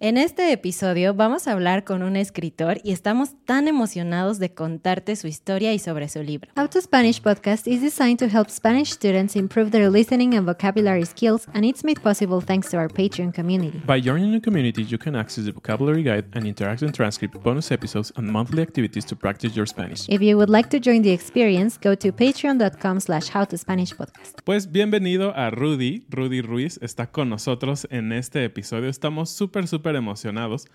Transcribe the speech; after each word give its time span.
En 0.00 0.16
este 0.16 0.52
episodio 0.52 1.12
vamos 1.12 1.48
a 1.48 1.52
hablar 1.52 1.82
con 1.82 2.04
un 2.04 2.14
escritor 2.14 2.78
y 2.84 2.92
estamos 2.92 3.30
tan 3.44 3.66
emocionados 3.66 4.38
de 4.38 4.54
contarte 4.54 5.16
su 5.16 5.26
historia 5.26 5.74
y 5.74 5.80
sobre 5.80 6.08
su 6.08 6.22
libro. 6.22 6.52
How 6.56 6.68
to 6.68 6.80
Spanish 6.80 7.20
podcast 7.20 7.66
is 7.66 7.82
designed 7.82 8.18
to 8.20 8.26
help 8.26 8.48
Spanish 8.48 8.92
students 8.92 9.34
improve 9.34 9.72
their 9.72 9.90
listening 9.90 10.36
and 10.36 10.46
vocabulary 10.46 11.04
skills, 11.04 11.48
and 11.52 11.64
it's 11.64 11.82
made 11.82 12.00
possible 12.00 12.40
thanks 12.40 12.70
to 12.70 12.76
our 12.76 12.88
Patreon 12.88 13.32
community. 13.32 13.82
By 13.84 14.00
joining 14.00 14.30
the 14.30 14.40
community, 14.40 14.84
you 14.84 14.98
can 14.98 15.16
access 15.16 15.46
the 15.46 15.52
vocabulary 15.52 16.04
guide 16.04 16.26
and 16.32 16.44
interactive 16.44 16.92
transcript, 16.92 17.42
bonus 17.42 17.72
episodes, 17.72 18.12
and 18.14 18.30
monthly 18.30 18.62
activities 18.62 19.04
to 19.06 19.16
practice 19.16 19.56
your 19.56 19.66
Spanish. 19.66 20.08
If 20.08 20.22
you 20.22 20.36
would 20.36 20.48
like 20.48 20.70
to 20.70 20.78
join 20.78 21.02
the 21.02 21.10
experience, 21.10 21.76
go 21.76 21.96
to 21.96 22.12
patreon.com 22.12 23.00
slash 23.00 23.30
howtospanishpodcast. 23.30 24.42
Pues 24.44 24.70
bienvenido 24.70 25.34
a 25.34 25.50
Rudy. 25.50 26.06
Rudy 26.08 26.40
Ruiz 26.40 26.78
está 26.82 27.10
con 27.10 27.28
nosotros 27.28 27.88
en 27.90 28.12
este 28.12 28.44
episodio. 28.44 28.88
Estamos 28.88 29.30
súper, 29.30 29.66
súper 29.66 29.87
emocionados 29.96 30.66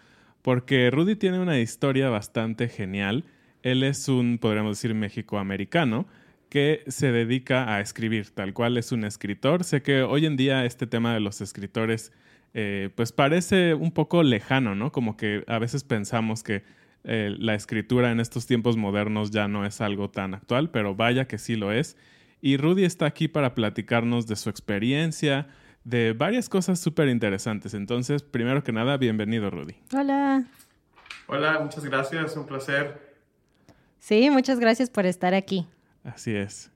porque 0.41 0.91
Rudy 0.91 1.15
tiene 1.15 1.39
una 1.39 1.59
historia 1.59 2.09
bastante 2.09 2.67
genial. 2.67 3.25
Él 3.63 3.81
es 3.83 4.09
un, 4.09 4.37
podríamos 4.37 4.77
decir, 4.77 4.93
mexicoamericano 4.93 6.05
que 6.49 6.83
se 6.87 7.11
dedica 7.11 7.73
a 7.73 7.81
escribir, 7.81 8.29
tal 8.29 8.53
cual 8.53 8.77
es 8.77 8.91
un 8.91 9.05
escritor. 9.05 9.63
Sé 9.63 9.81
que 9.81 10.03
hoy 10.03 10.25
en 10.25 10.35
día 10.37 10.65
este 10.65 10.85
tema 10.85 11.13
de 11.13 11.19
los 11.19 11.41
escritores 11.41 12.11
eh, 12.53 12.89
pues 12.93 13.11
parece 13.11 13.73
un 13.73 13.91
poco 13.91 14.21
lejano, 14.21 14.75
¿no? 14.75 14.91
Como 14.91 15.17
que 15.17 15.43
a 15.47 15.57
veces 15.57 15.83
pensamos 15.83 16.43
que 16.43 16.63
eh, 17.03 17.35
la 17.39 17.55
escritura 17.55 18.11
en 18.11 18.19
estos 18.19 18.45
tiempos 18.45 18.77
modernos 18.77 19.31
ya 19.31 19.47
no 19.47 19.65
es 19.65 19.81
algo 19.81 20.09
tan 20.11 20.33
actual, 20.35 20.69
pero 20.69 20.93
vaya 20.93 21.25
que 21.25 21.37
sí 21.37 21.55
lo 21.55 21.71
es. 21.71 21.97
Y 22.41 22.57
Rudy 22.57 22.83
está 22.83 23.05
aquí 23.05 23.27
para 23.27 23.55
platicarnos 23.55 24.27
de 24.27 24.35
su 24.35 24.49
experiencia, 24.49 25.47
de 25.83 26.13
varias 26.13 26.49
cosas 26.49 26.79
súper 26.79 27.09
interesantes. 27.09 27.73
Entonces, 27.73 28.23
primero 28.23 28.63
que 28.63 28.71
nada, 28.71 28.97
bienvenido, 28.97 29.49
Rudy. 29.49 29.75
Hola. 29.93 30.45
Hola, 31.27 31.59
muchas 31.59 31.83
gracias, 31.85 32.35
un 32.35 32.45
placer. 32.45 33.15
Sí, 33.99 34.29
muchas 34.29 34.59
gracias 34.59 34.89
por 34.89 35.05
estar 35.05 35.33
aquí. 35.33 35.67
Así 36.03 36.35
es. 36.35 36.71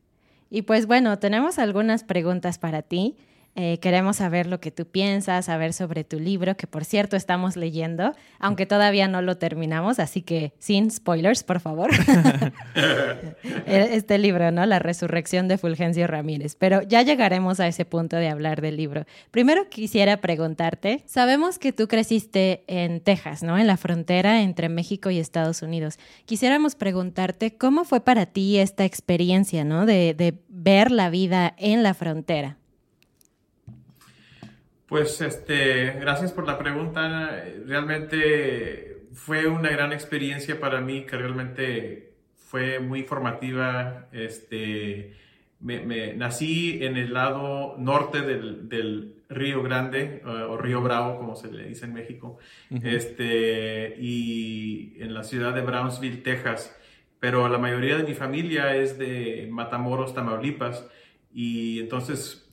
Y 0.50 0.62
pues 0.62 0.86
bueno, 0.88 1.20
tenemos 1.20 1.60
algunas 1.60 2.04
preguntas 2.04 2.58
para 2.58 2.82
ti. 2.82 3.18
Eh, 3.60 3.80
queremos 3.80 4.18
saber 4.18 4.46
lo 4.46 4.60
que 4.60 4.70
tú 4.70 4.86
piensas, 4.86 5.46
saber 5.46 5.74
sobre 5.74 6.04
tu 6.04 6.20
libro, 6.20 6.56
que 6.56 6.68
por 6.68 6.86
cierto 6.86 7.16
estamos 7.16 7.56
leyendo, 7.56 8.14
aunque 8.38 8.68
todavía 8.68 9.08
no 9.08 9.24
lo 9.24 9.40
terminamos, 9.40 9.98
así 9.98 10.22
que 10.22 10.54
sin 10.60 10.92
spoilers, 10.92 11.42
por 11.42 11.60
favor. 11.60 11.90
este 13.66 14.20
libro, 14.20 14.52
¿no? 14.52 14.64
La 14.68 14.78
resurrección 14.78 15.48
de 15.48 15.58
Fulgencio 15.58 16.06
Ramírez. 16.06 16.56
Pero 16.56 16.84
ya 16.84 17.02
llegaremos 17.02 17.60
a 17.60 17.68
ese 17.68 17.84
punto 17.84 18.18
de 18.18 18.30
hablar 18.30 18.62
del 18.62 18.78
libro. 18.78 19.08
Primero 19.32 19.68
quisiera 19.70 20.18
preguntarte, 20.18 21.02
sabemos 21.08 21.58
que 21.58 21.74
tú 21.74 21.88
creciste 21.88 22.64
en 22.68 23.02
Texas, 23.02 23.42
¿no? 23.42 23.58
En 23.58 23.66
la 23.66 23.78
frontera 23.78 24.44
entre 24.44 24.70
México 24.70 25.10
y 25.10 25.18
Estados 25.18 25.64
Unidos. 25.64 25.98
Quisiéramos 26.28 26.76
preguntarte 26.76 27.58
cómo 27.58 27.86
fue 27.86 28.02
para 28.02 28.28
ti 28.28 28.60
esta 28.60 28.86
experiencia, 28.86 29.64
¿no? 29.64 29.88
De, 29.88 30.14
de 30.14 30.36
ver 30.48 30.92
la 30.92 31.10
vida 31.10 31.56
en 31.58 31.82
la 31.82 31.96
frontera. 31.96 32.58
Pues 34.88 35.20
este, 35.22 35.92
gracias 36.00 36.32
por 36.32 36.48
la 36.48 36.58
pregunta. 36.58 37.44
Realmente 37.66 39.04
fue 39.14 39.48
una 39.48 39.70
gran 39.70 39.92
experiencia 39.92 40.60
para 40.60 40.80
mí 40.82 41.06
que 41.06 41.18
realmente 41.18 42.14
fue 42.36 42.80
muy 42.80 43.04
formativa. 43.04 44.08
Este, 44.14 45.14
me, 45.60 45.82
me- 45.82 46.14
nací 46.14 46.80
en 46.84 46.96
el 46.96 47.14
lado 47.14 47.76
norte 47.78 48.22
del, 48.22 48.70
del 48.70 49.16
Río 49.30 49.62
Grande 49.62 50.22
uh, 50.26 50.54
o 50.54 50.58
Río 50.58 50.82
Bravo, 50.82 51.18
como 51.18 51.36
se 51.36 51.52
le 51.52 51.66
dice 51.68 51.84
en 51.86 51.94
México, 51.94 52.38
este, 52.82 53.96
y 54.00 54.94
en 55.00 55.14
la 55.14 55.24
ciudad 55.24 55.54
de 55.54 55.62
Brownsville, 55.62 56.24
Texas. 56.24 56.74
Pero 57.20 57.50
la 57.50 57.58
mayoría 57.58 57.98
de 57.98 58.04
mi 58.04 58.14
familia 58.14 58.74
es 58.78 58.98
de 58.98 59.50
Matamoros, 59.52 60.14
Tamaulipas, 60.14 60.88
y 61.34 61.80
entonces 61.82 62.47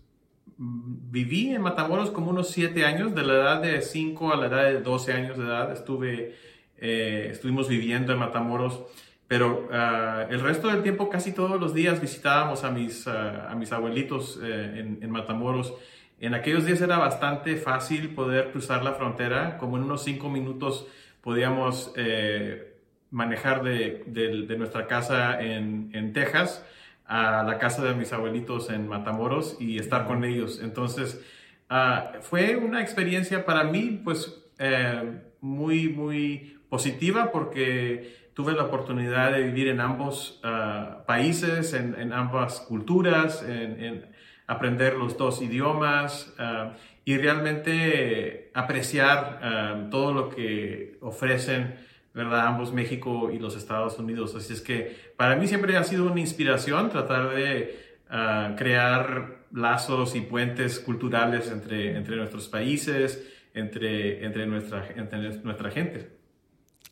viví 0.59 1.51
en 1.51 1.63
Matamoros 1.63 2.11
como 2.11 2.31
unos 2.31 2.51
siete 2.51 2.85
años, 2.85 3.15
de 3.15 3.23
la 3.23 3.35
edad 3.35 3.63
de 3.63 3.83
5 3.83 4.33
a 4.33 4.37
la 4.37 4.47
edad 4.47 4.65
de 4.65 4.81
12 4.81 5.13
años 5.13 5.37
de 5.39 5.45
edad. 5.45 5.73
Estuve, 5.73 6.35
eh, 6.79 7.29
estuvimos 7.31 7.69
viviendo 7.69 8.13
en 8.13 8.19
Matamoros, 8.19 8.85
pero 9.29 9.69
ah, 9.73 10.27
el 10.31 10.41
resto 10.41 10.69
del 10.69 10.83
tiempo, 10.83 11.09
casi 11.09 11.33
todos 11.33 11.61
los 11.61 11.75
días, 11.75 12.01
visitábamos 12.01 12.65
a 12.65 12.71
mis, 12.71 13.07
ah, 13.09 13.51
a 13.51 13.55
mis 13.55 13.73
abuelitos 13.73 14.39
eh, 14.43 14.73
en, 14.81 14.99
en 15.03 15.11
Matamoros. 15.11 15.75
En 16.21 16.35
aquellos 16.35 16.65
días 16.65 16.81
era 16.81 16.99
bastante 16.99 17.57
fácil 17.57 18.11
poder 18.15 18.51
cruzar 18.53 18.85
la 18.85 18.93
frontera, 18.95 19.59
como 19.59 19.77
en 19.77 19.83
unos 19.85 20.05
cinco 20.05 20.29
minutos 20.31 20.87
podíamos 21.21 21.93
eh, 21.97 22.75
manejar 23.11 23.63
de, 23.63 24.05
de- 24.07 24.43
de 24.47 24.57
nuestra 24.57 24.87
casa 24.87 25.41
en, 25.41 25.91
en 25.95 26.13
Texas 26.13 26.65
a 27.07 27.43
la 27.43 27.59
casa 27.59 27.85
de 27.85 27.95
mis 27.95 28.13
abuelitos 28.13 28.71
en 28.71 28.89
Matamoros 28.89 29.57
y 29.61 29.79
estar 29.79 30.07
con 30.07 30.25
ellos. 30.25 30.61
Entonces, 30.63 31.21
ah, 31.69 32.13
fue 32.21 32.57
una 32.57 32.81
experiencia 32.81 33.45
para 33.45 33.65
mí, 33.65 34.01
pues, 34.03 34.43
eh, 34.59 35.21
muy, 35.41 35.89
muy 35.89 36.59
positiva 36.69 37.31
porque 37.31 38.31
tuve 38.35 38.53
la 38.53 38.65
oportunidad 38.65 39.33
de 39.33 39.43
vivir 39.43 39.69
en 39.69 39.81
ambos 39.81 40.41
ah, 40.43 41.05
países, 41.07 41.75
en, 41.75 41.95
en 42.01 42.13
ambas 42.13 42.61
culturas, 42.61 43.43
en, 43.43 43.83
en 43.83 44.07
aprender 44.47 44.95
los 44.95 45.17
dos 45.19 45.43
idiomas 45.43 46.35
ah, 46.39 46.73
y 47.05 47.19
realmente 47.19 48.51
apreciar 48.55 49.91
todo 49.91 50.15
lo 50.15 50.31
que 50.31 50.97
ofrecen 51.03 51.77
¿verdad? 52.15 52.47
Ambos 52.47 52.73
México 52.73 53.31
y 53.33 53.39
los 53.39 53.57
Estados 53.57 53.99
Unidos. 53.99 54.35
Así 54.35 54.53
es 54.53 54.61
que 54.61 54.97
para 55.17 55.37
mí 55.37 55.49
siempre 55.49 55.77
ha 55.77 55.85
sido 55.85 56.11
una 56.11 56.21
inspiración 56.21 56.89
tratar 56.89 57.35
de 57.35 57.77
ah, 58.09 58.55
crear 58.57 59.45
lazos 59.53 60.15
y 60.15 60.21
puentes 60.21 60.79
culturales 60.79 61.51
entre, 61.51 61.97
entre 61.97 62.17
nuestros 62.17 62.49
países, 62.49 63.29
entre, 63.53 64.25
entre, 64.25 64.47
nuestra, 64.47 64.89
entre 64.97 65.39
nuestra 65.43 65.71
gente. 65.71 66.11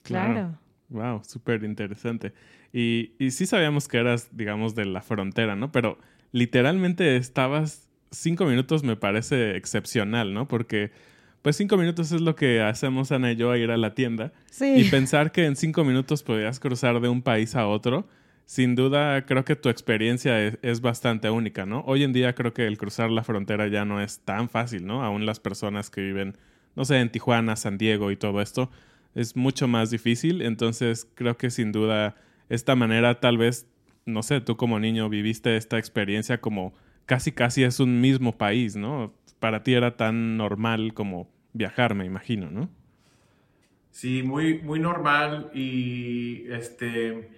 Claro. 0.02 0.58
Wow, 0.88 1.22
súper 1.24 1.64
interesante. 1.64 2.32
Y, 2.72 3.12
y 3.18 3.30
sí 3.30 3.46
sabíamos 3.46 3.88
que 3.88 3.98
eras, 3.98 4.36
digamos, 4.36 4.74
de 4.74 4.84
la 4.84 5.02
frontera, 5.02 5.56
¿no? 5.56 5.72
Pero 5.72 5.98
literalmente 6.32 7.16
estabas 7.16 7.88
cinco 8.10 8.44
minutos 8.44 8.82
me 8.82 8.96
parece 8.96 9.56
excepcional, 9.56 10.34
¿no? 10.34 10.48
Porque 10.48 10.90
pues 11.42 11.56
cinco 11.56 11.76
minutos 11.76 12.12
es 12.12 12.20
lo 12.20 12.36
que 12.36 12.62
hacemos 12.62 13.12
Ana 13.12 13.32
y 13.32 13.36
yo 13.36 13.50
a 13.50 13.58
ir 13.58 13.70
a 13.70 13.76
la 13.76 13.94
tienda. 13.94 14.32
Sí. 14.50 14.74
Y 14.76 14.84
pensar 14.84 15.32
que 15.32 15.44
en 15.44 15.56
cinco 15.56 15.84
minutos 15.84 16.22
podías 16.22 16.60
cruzar 16.60 17.00
de 17.00 17.08
un 17.08 17.20
país 17.20 17.56
a 17.56 17.66
otro, 17.66 18.06
sin 18.46 18.74
duda 18.76 19.26
creo 19.26 19.44
que 19.44 19.56
tu 19.56 19.68
experiencia 19.68 20.40
es, 20.40 20.58
es, 20.62 20.80
bastante 20.80 21.30
única, 21.30 21.66
¿no? 21.66 21.82
Hoy 21.86 22.04
en 22.04 22.12
día 22.12 22.34
creo 22.34 22.52
que 22.54 22.66
el 22.66 22.78
cruzar 22.78 23.10
la 23.10 23.24
frontera 23.24 23.66
ya 23.66 23.84
no 23.84 24.00
es 24.00 24.20
tan 24.20 24.48
fácil, 24.48 24.86
¿no? 24.86 25.02
Aún 25.02 25.26
las 25.26 25.40
personas 25.40 25.90
que 25.90 26.00
viven, 26.00 26.36
no 26.76 26.84
sé, 26.84 27.00
en 27.00 27.10
Tijuana, 27.10 27.56
San 27.56 27.76
Diego 27.76 28.10
y 28.10 28.16
todo 28.16 28.40
esto, 28.40 28.70
es 29.14 29.36
mucho 29.36 29.68
más 29.68 29.90
difícil. 29.90 30.42
Entonces 30.42 31.08
creo 31.14 31.36
que 31.36 31.50
sin 31.50 31.72
duda 31.72 32.14
esta 32.48 32.76
manera 32.76 33.20
tal 33.20 33.38
vez, 33.38 33.66
no 34.06 34.22
sé, 34.22 34.40
tú 34.40 34.56
como 34.56 34.78
niño 34.78 35.08
viviste 35.08 35.56
esta 35.56 35.78
experiencia 35.78 36.40
como 36.40 36.72
casi 37.06 37.32
casi 37.32 37.64
es 37.64 37.80
un 37.80 38.00
mismo 38.00 38.36
país, 38.36 38.76
¿no? 38.76 39.12
Para 39.42 39.64
ti 39.64 39.74
era 39.74 39.96
tan 39.96 40.36
normal 40.36 40.94
como 40.94 41.28
viajar, 41.52 41.96
me 41.96 42.04
imagino, 42.04 42.48
¿no? 42.48 42.70
Sí, 43.90 44.22
muy, 44.22 44.60
muy 44.60 44.78
normal 44.78 45.50
y 45.52 46.44
este, 46.48 47.28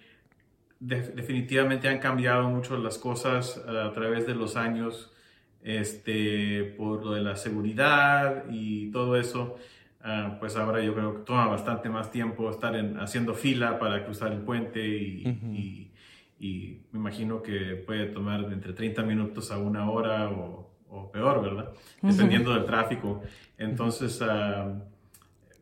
de, 0.80 1.00
definitivamente 1.12 1.88
han 1.88 2.00
cambiado 2.00 2.50
mucho 2.50 2.76
las 2.76 2.98
cosas 2.98 3.56
a 3.66 3.90
través 3.92 4.26
de 4.26 4.34
los 4.34 4.54
años, 4.56 5.14
este, 5.62 6.74
por 6.76 7.02
lo 7.02 7.12
de 7.12 7.22
la 7.22 7.36
seguridad 7.36 8.44
y 8.50 8.90
todo 8.90 9.16
eso. 9.16 9.56
Uh, 10.04 10.38
pues 10.38 10.56
ahora 10.56 10.82
yo 10.82 10.94
creo 10.94 11.14
que 11.14 11.20
toma 11.22 11.46
bastante 11.46 11.88
más 11.88 12.10
tiempo 12.10 12.50
estar 12.50 12.76
en, 12.76 13.00
haciendo 13.00 13.32
fila 13.32 13.78
para 13.78 14.04
cruzar 14.04 14.30
el 14.32 14.40
puente 14.40 14.86
y, 14.86 15.26
uh 15.26 15.30
-huh. 15.30 15.56
y 15.56 15.90
y 16.38 16.82
me 16.92 16.98
imagino 16.98 17.42
que 17.42 17.76
puede 17.86 18.06
tomar 18.06 18.44
entre 18.52 18.74
30 18.74 19.02
minutos 19.02 19.50
a 19.50 19.56
una 19.56 19.90
hora 19.90 20.28
o, 20.28 20.73
o 20.94 21.10
peor, 21.10 21.42
¿verdad? 21.42 21.70
Dependiendo 22.00 22.50
uh 22.50 22.54
-huh. 22.54 22.58
del 22.58 22.66
tráfico. 22.66 23.22
Entonces, 23.58 24.20
uh, 24.20 24.80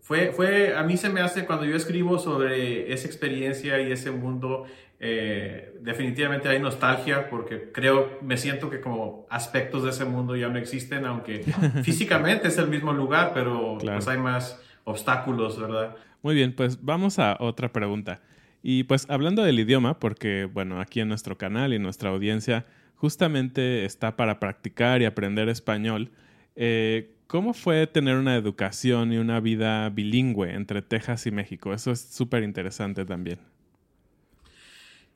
fue, 0.00 0.32
fue, 0.32 0.76
a 0.76 0.82
mí 0.82 0.96
se 0.96 1.08
me 1.08 1.20
hace, 1.20 1.46
cuando 1.46 1.64
yo 1.64 1.76
escribo 1.76 2.19
sobre 2.19 2.93
esa 2.93 3.06
experiencia 3.06 3.81
y 3.81 3.93
ese 3.93 4.11
mundo, 4.11 4.67
eh, 4.99 5.75
definitivamente 5.81 6.49
hay 6.49 6.61
nostalgia 6.61 7.31
porque 7.31 7.70
creo, 7.73 8.19
me 8.20 8.37
siento 8.37 8.69
que 8.69 8.81
como 8.81 9.26
aspectos 9.31 9.84
de 9.84 9.90
ese 9.90 10.05
mundo 10.05 10.37
ya 10.37 10.49
no 10.49 10.58
existen, 10.58 11.06
aunque 11.06 11.44
físicamente 11.82 12.49
es 12.49 12.58
el 12.58 12.69
mismo 12.69 12.93
lugar, 12.93 13.32
pero 13.32 13.79
claro. 13.79 13.99
pues 13.99 14.08
hay 14.08 14.19
más 14.19 14.61
obstáculos, 14.84 15.61
¿verdad? 15.61 15.96
Muy 16.23 16.34
bien, 16.34 16.55
pues 16.55 16.82
vamos 16.82 17.19
a 17.19 17.37
otra 17.40 17.73
pregunta. 17.73 18.20
Y 18.62 18.84
pues 18.84 19.06
hablando 19.10 19.42
del 19.42 19.58
idioma, 19.58 19.98
porque 19.98 20.44
bueno, 20.44 20.80
aquí 20.80 21.00
en 21.00 21.08
nuestro 21.08 21.36
canal 21.36 21.74
y 21.74 21.78
nuestra 21.78 22.10
audiencia 22.10 22.64
justamente 22.94 23.84
está 23.84 24.16
para 24.16 24.38
practicar 24.38 25.02
y 25.02 25.04
aprender 25.04 25.48
español, 25.48 26.12
eh, 26.54 27.16
¿cómo 27.26 27.54
fue 27.54 27.88
tener 27.88 28.16
una 28.16 28.36
educación 28.36 29.12
y 29.12 29.18
una 29.18 29.40
vida 29.40 29.88
bilingüe 29.90 30.54
entre 30.54 30.82
Texas 30.82 31.26
y 31.26 31.32
México? 31.32 31.74
Eso 31.74 31.90
es 31.90 32.00
súper 32.00 32.44
interesante 32.44 33.04
también. 33.04 33.40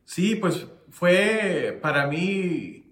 Sí, 0.05 0.35
pues 0.35 0.67
fue 0.91 1.79
para 1.81 2.07
mí 2.09 2.87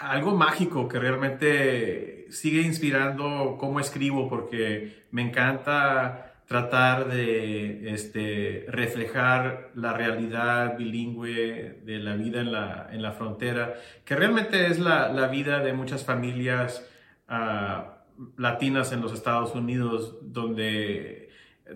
algo 0.00 0.36
mágico 0.36 0.88
que 0.88 0.98
realmente 0.98 2.26
sigue 2.30 2.62
inspirando 2.62 3.56
cómo 3.58 3.80
escribo 3.80 4.28
porque 4.28 5.04
me 5.10 5.22
encanta 5.22 6.33
tratar 6.46 7.08
de 7.08 7.94
este, 7.94 8.66
reflejar 8.68 9.70
la 9.74 9.94
realidad 9.94 10.76
bilingüe 10.76 11.80
de 11.84 11.98
la 11.98 12.16
vida 12.16 12.40
en 12.40 12.52
la, 12.52 12.88
en 12.92 13.00
la 13.02 13.12
frontera, 13.12 13.74
que 14.04 14.14
realmente 14.14 14.66
es 14.66 14.78
la, 14.78 15.08
la 15.08 15.28
vida 15.28 15.60
de 15.60 15.72
muchas 15.72 16.04
familias 16.04 16.86
uh, 17.30 17.94
latinas 18.36 18.92
en 18.92 19.00
los 19.00 19.12
Estados 19.12 19.54
Unidos, 19.54 20.18
donde 20.20 21.30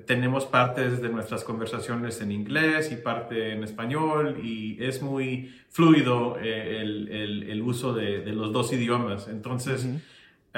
tenemos 0.06 0.44
partes 0.44 1.00
de 1.00 1.08
nuestras 1.08 1.44
conversaciones 1.44 2.20
en 2.20 2.30
inglés 2.30 2.92
y 2.92 2.96
parte 2.96 3.52
en 3.52 3.64
español, 3.64 4.38
y 4.42 4.76
es 4.84 5.00
muy 5.00 5.54
fluido 5.70 6.38
eh, 6.38 6.82
el, 6.82 7.08
el, 7.08 7.42
el, 7.44 7.62
uso 7.62 7.94
de, 7.94 8.20
de, 8.20 8.32
los 8.32 8.52
dos 8.52 8.70
idiomas. 8.70 9.28
Entonces, 9.28 9.86
uh 9.86 9.98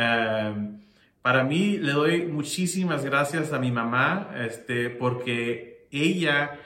-huh. 0.00 0.52
uh, 0.52 0.80
para 1.22 1.44
mí 1.44 1.76
le 1.78 1.92
doy 1.92 2.26
muchísimas 2.26 3.04
gracias 3.04 3.52
a 3.52 3.58
mi 3.58 3.70
mamá, 3.70 4.30
este, 4.38 4.88
porque 4.90 5.86
ella 5.90 6.58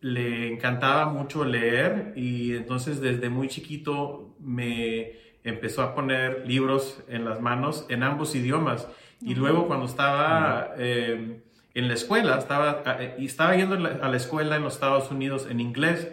le 0.00 0.52
encantaba 0.52 1.06
mucho 1.06 1.44
leer 1.44 2.12
y 2.16 2.56
entonces 2.56 3.00
desde 3.00 3.28
muy 3.28 3.46
chiquito 3.46 4.34
me 4.40 5.12
empezó 5.44 5.82
a 5.82 5.94
poner 5.94 6.44
libros 6.46 7.02
en 7.08 7.24
las 7.24 7.40
manos 7.40 7.86
en 7.88 8.02
ambos 8.02 8.34
idiomas. 8.34 8.88
Y 9.20 9.36
luego 9.36 9.68
cuando 9.68 9.86
estaba 9.86 10.72
eh, 10.76 11.40
en 11.74 11.88
la 11.88 11.94
escuela, 11.94 12.38
estaba, 12.38 12.82
eh, 12.98 13.14
estaba 13.20 13.56
yendo 13.56 13.76
a 13.76 14.08
la 14.08 14.16
escuela 14.16 14.56
en 14.56 14.64
los 14.64 14.74
Estados 14.74 15.10
Unidos 15.12 15.46
en 15.48 15.60
inglés. 15.60 16.08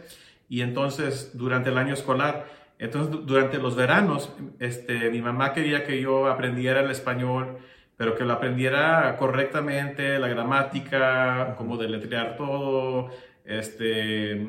Y 0.47 0.61
entonces 0.61 1.31
durante 1.33 1.69
el 1.69 1.77
año 1.79 1.95
escolar, 1.95 2.47
entonces 2.77 3.25
durante 3.25 3.57
los 3.57 3.75
veranos, 3.75 4.31
este, 4.59 5.09
mi 5.09 5.21
mamá 5.21 5.53
quería 5.53 5.85
que 5.85 5.99
yo 5.99 6.27
aprendiera 6.27 6.81
el 6.81 6.91
español 6.91 7.57
pero 7.99 8.15
que 8.15 8.23
lo 8.23 8.31
aprendiera 8.31 9.17
correctamente, 9.17 10.19
la 10.19 10.29
gramática, 10.29 11.55
cómo 11.57 11.75
deletrear 11.75 12.37
todo, 12.37 13.09
este, 13.43 14.47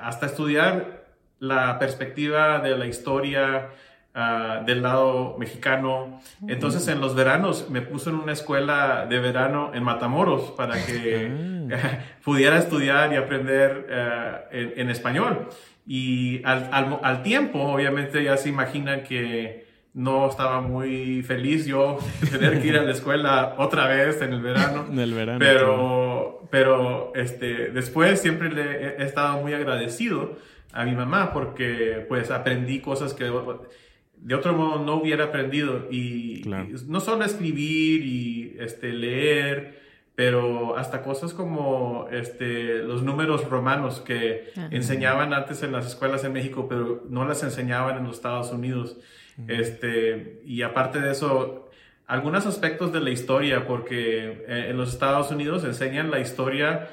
hasta 0.00 0.26
estudiar 0.26 1.02
la 1.40 1.80
perspectiva 1.80 2.60
de 2.60 2.78
la 2.78 2.86
historia 2.86 3.70
uh, 4.14 4.64
del 4.64 4.82
lado 4.82 5.34
mexicano. 5.36 6.20
Entonces 6.46 6.86
en 6.86 7.00
los 7.00 7.16
veranos 7.16 7.68
me 7.70 7.82
puso 7.82 8.10
en 8.10 8.16
una 8.20 8.34
escuela 8.34 9.04
de 9.06 9.18
verano 9.18 9.72
en 9.74 9.82
Matamoros 9.82 10.52
para 10.52 10.74
que 10.86 11.28
pudiera 12.24 12.56
estudiar 12.56 13.12
y 13.12 13.16
aprender 13.16 13.88
uh, 13.90 14.56
en, 14.56 14.74
en, 14.76 14.90
español. 14.90 15.48
Y 15.84 16.40
al, 16.44 16.68
al, 16.70 17.00
al 17.02 17.24
tiempo, 17.24 17.62
obviamente 17.62 18.22
ya 18.22 18.36
se 18.36 18.48
imaginan 18.48 19.02
que 19.02 19.61
no 19.94 20.28
estaba 20.28 20.60
muy 20.60 21.22
feliz 21.22 21.66
yo 21.66 21.98
de 22.20 22.26
tener 22.38 22.62
que 22.62 22.68
ir 22.68 22.76
a 22.76 22.82
la 22.82 22.92
escuela 22.92 23.54
otra 23.58 23.86
vez 23.88 24.22
en 24.22 24.32
el 24.32 24.40
verano. 24.40 24.86
en 24.90 24.98
el 24.98 25.12
verano. 25.12 25.38
Pero, 25.38 26.48
pero 26.50 27.12
este, 27.14 27.70
después 27.70 28.20
siempre 28.20 28.50
le 28.50 28.96
he 28.96 29.04
estado 29.04 29.40
muy 29.40 29.52
agradecido 29.52 30.36
a 30.72 30.84
mi 30.84 30.92
mamá 30.92 31.32
porque 31.32 32.04
pues 32.08 32.30
aprendí 32.30 32.80
cosas 32.80 33.12
que 33.12 33.24
de 33.24 34.34
otro 34.34 34.54
modo 34.54 34.82
no 34.82 34.94
hubiera 34.94 35.24
aprendido. 35.24 35.88
Y, 35.90 36.42
claro. 36.42 36.68
y 36.70 36.74
no 36.86 37.00
solo 37.00 37.24
escribir 37.24 38.04
y 38.04 38.56
este, 38.60 38.92
leer, 38.92 39.82
pero 40.14 40.76
hasta 40.76 41.02
cosas 41.02 41.34
como 41.34 42.06
este, 42.10 42.78
los 42.78 43.02
números 43.02 43.48
romanos 43.50 44.00
que 44.00 44.50
Ajá. 44.56 44.68
enseñaban 44.70 45.34
antes 45.34 45.62
en 45.62 45.72
las 45.72 45.86
escuelas 45.86 46.24
en 46.24 46.32
México, 46.32 46.66
pero 46.68 47.04
no 47.10 47.26
las 47.26 47.42
enseñaban 47.42 47.98
en 47.98 48.04
los 48.04 48.16
Estados 48.16 48.52
Unidos. 48.52 48.96
Este, 49.48 50.40
y 50.44 50.62
aparte 50.62 51.00
de 51.00 51.12
eso, 51.12 51.70
algunos 52.06 52.46
aspectos 52.46 52.92
de 52.92 53.00
la 53.00 53.10
historia, 53.10 53.66
porque 53.66 54.44
eh, 54.46 54.66
en 54.70 54.76
los 54.76 54.92
Estados 54.92 55.30
Unidos 55.30 55.64
enseñan 55.64 56.10
la 56.10 56.20
historia 56.20 56.88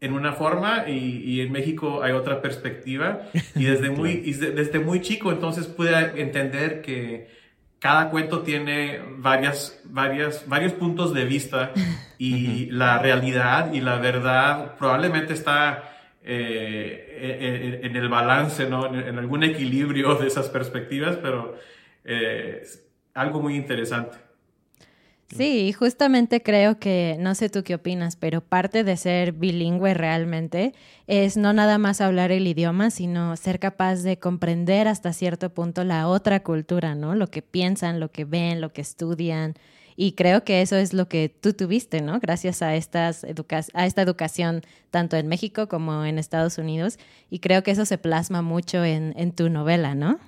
en 0.00 0.12
una 0.14 0.32
forma 0.32 0.88
y, 0.88 1.22
y 1.24 1.40
en 1.40 1.52
México 1.52 2.02
hay 2.02 2.12
otra 2.12 2.42
perspectiva. 2.42 3.22
Y 3.54 3.64
desde 3.64 3.90
muy, 3.90 4.10
y 4.24 4.32
desde 4.32 4.78
muy 4.78 5.00
chico 5.00 5.30
entonces 5.30 5.66
pude 5.66 6.20
entender 6.20 6.82
que 6.82 7.28
cada 7.82 8.10
cuento 8.10 8.42
tiene 8.42 9.00
varias, 9.18 9.80
varias, 9.84 10.48
varios 10.48 10.72
puntos 10.72 11.12
de 11.12 11.24
vista 11.24 11.72
y 12.16 12.66
la 12.70 12.98
realidad 12.98 13.72
y 13.72 13.80
la 13.80 13.96
verdad 13.96 14.76
probablemente 14.78 15.32
está 15.32 15.91
eh, 16.24 17.80
en, 17.82 17.96
el 17.96 18.08
balance, 18.08 18.68
¿no? 18.68 18.86
En, 18.86 18.94
en, 19.08 19.18
algún 19.18 19.42
equilibrio 19.42 20.14
de 20.14 20.28
esas 20.28 20.48
perspectivas, 20.48 21.16
pero 21.16 21.56
eh, 22.04 22.62
algo 23.14 23.40
muy 23.40 23.56
interesante. 23.56 24.18
Sí, 25.36 25.72
justamente 25.72 26.42
creo 26.42 26.78
que, 26.78 27.16
no 27.18 27.34
sé 27.34 27.48
tú 27.48 27.62
qué 27.64 27.74
opinas, 27.74 28.16
pero 28.16 28.42
parte 28.42 28.84
de 28.84 28.98
ser 28.98 29.32
bilingüe 29.32 29.94
realmente 29.94 30.74
es 31.06 31.38
no 31.38 31.54
nada 31.54 31.78
más 31.78 32.02
hablar 32.02 32.32
el 32.32 32.46
idioma, 32.46 32.90
sino 32.90 33.34
ser 33.36 33.58
capaz 33.58 34.02
de 34.02 34.18
comprender 34.18 34.88
hasta 34.88 35.14
cierto 35.14 35.48
punto 35.48 35.84
la 35.84 36.06
otra 36.06 36.42
cultura, 36.42 36.94
¿no? 36.94 37.14
Lo 37.14 37.28
que 37.28 37.40
piensan, 37.40 37.98
lo 37.98 38.10
que 38.10 38.26
ven, 38.26 38.60
lo 38.60 38.74
que 38.74 38.82
estudian. 38.82 39.54
Y 39.96 40.12
creo 40.12 40.44
que 40.44 40.62
eso 40.62 40.76
es 40.76 40.92
lo 40.92 41.08
que 41.08 41.28
tú 41.28 41.52
tuviste, 41.52 42.00
¿no? 42.00 42.18
Gracias 42.20 42.62
a, 42.62 42.74
estas 42.74 43.24
educa 43.24 43.60
a 43.74 43.86
esta 43.86 44.02
educación 44.02 44.62
tanto 44.90 45.16
en 45.16 45.28
México 45.28 45.68
como 45.68 46.04
en 46.04 46.18
Estados 46.18 46.58
Unidos. 46.58 46.98
Y 47.30 47.40
creo 47.40 47.62
que 47.62 47.70
eso 47.70 47.84
se 47.84 47.98
plasma 47.98 48.42
mucho 48.42 48.84
en, 48.84 49.14
en 49.16 49.32
tu 49.32 49.48
novela, 49.48 49.94
¿no? 49.94 50.18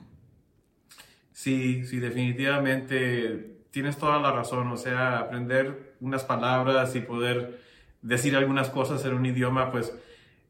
Sí, 1.33 1.85
sí, 1.87 1.99
definitivamente 1.99 3.54
tienes 3.71 3.97
toda 3.97 4.21
la 4.21 4.33
razón. 4.33 4.71
O 4.71 4.76
sea, 4.76 5.18
aprender 5.18 5.94
unas 6.00 6.25
palabras 6.25 6.94
y 6.94 7.00
poder 7.00 7.61
decir 8.02 8.37
algunas 8.37 8.71
cosas 8.71 9.04
en 9.04 9.14
un 9.14 9.26
idioma, 9.26 9.73
pues 9.73 9.92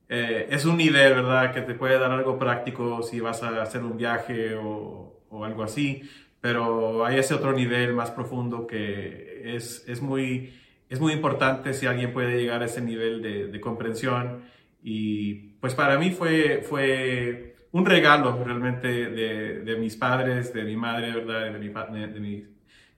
eh, 0.09 0.47
es 0.50 0.64
un 0.64 0.76
nivel, 0.76 1.14
¿verdad? 1.14 1.54
Que 1.54 1.62
te 1.62 1.75
puede 1.75 1.99
dar 1.99 2.11
algo 2.11 2.38
práctico 2.38 3.02
si 3.02 3.21
vas 3.21 3.42
a 3.42 3.62
hacer 3.62 3.83
un 3.83 3.97
viaje 3.97 4.54
o, 4.56 5.23
o 5.30 5.44
algo 5.44 5.62
así, 5.62 6.02
pero 6.45 7.07
hay 7.07 7.17
ese 7.17 7.33
otro 7.33 7.55
nivel 7.55 7.95
más 7.95 8.11
profundo 8.11 8.67
que 8.67 9.57
es, 9.57 9.83
es, 9.89 10.03
muy, 10.03 10.53
es 10.91 11.01
muy 11.01 11.15
importante 11.15 11.73
si 11.73 11.87
alguien 11.87 12.13
puede 12.13 12.39
llegar 12.39 12.61
a 12.61 12.67
ese 12.67 12.83
nivel 12.83 13.23
de, 13.23 13.47
de 13.47 13.61
comprensión. 13.63 14.43
Y 14.83 15.55
pues 15.59 15.75
para 15.75 15.99
mí 15.99 16.11
fue, 16.11 16.61
fue 16.63 17.57
un 17.73 17.87
regalo 17.87 18.45
realmente 18.45 18.89
de, 18.89 19.61
de 19.61 19.77
mis 19.77 19.97
padres, 19.97 20.53
de 20.53 20.65
mi 20.65 20.77
madre, 20.77 21.13
¿verdad? 21.13 21.51
De, 21.51 21.59
mi, 21.59 21.69
de, 21.69 22.21
mi, 22.21 22.45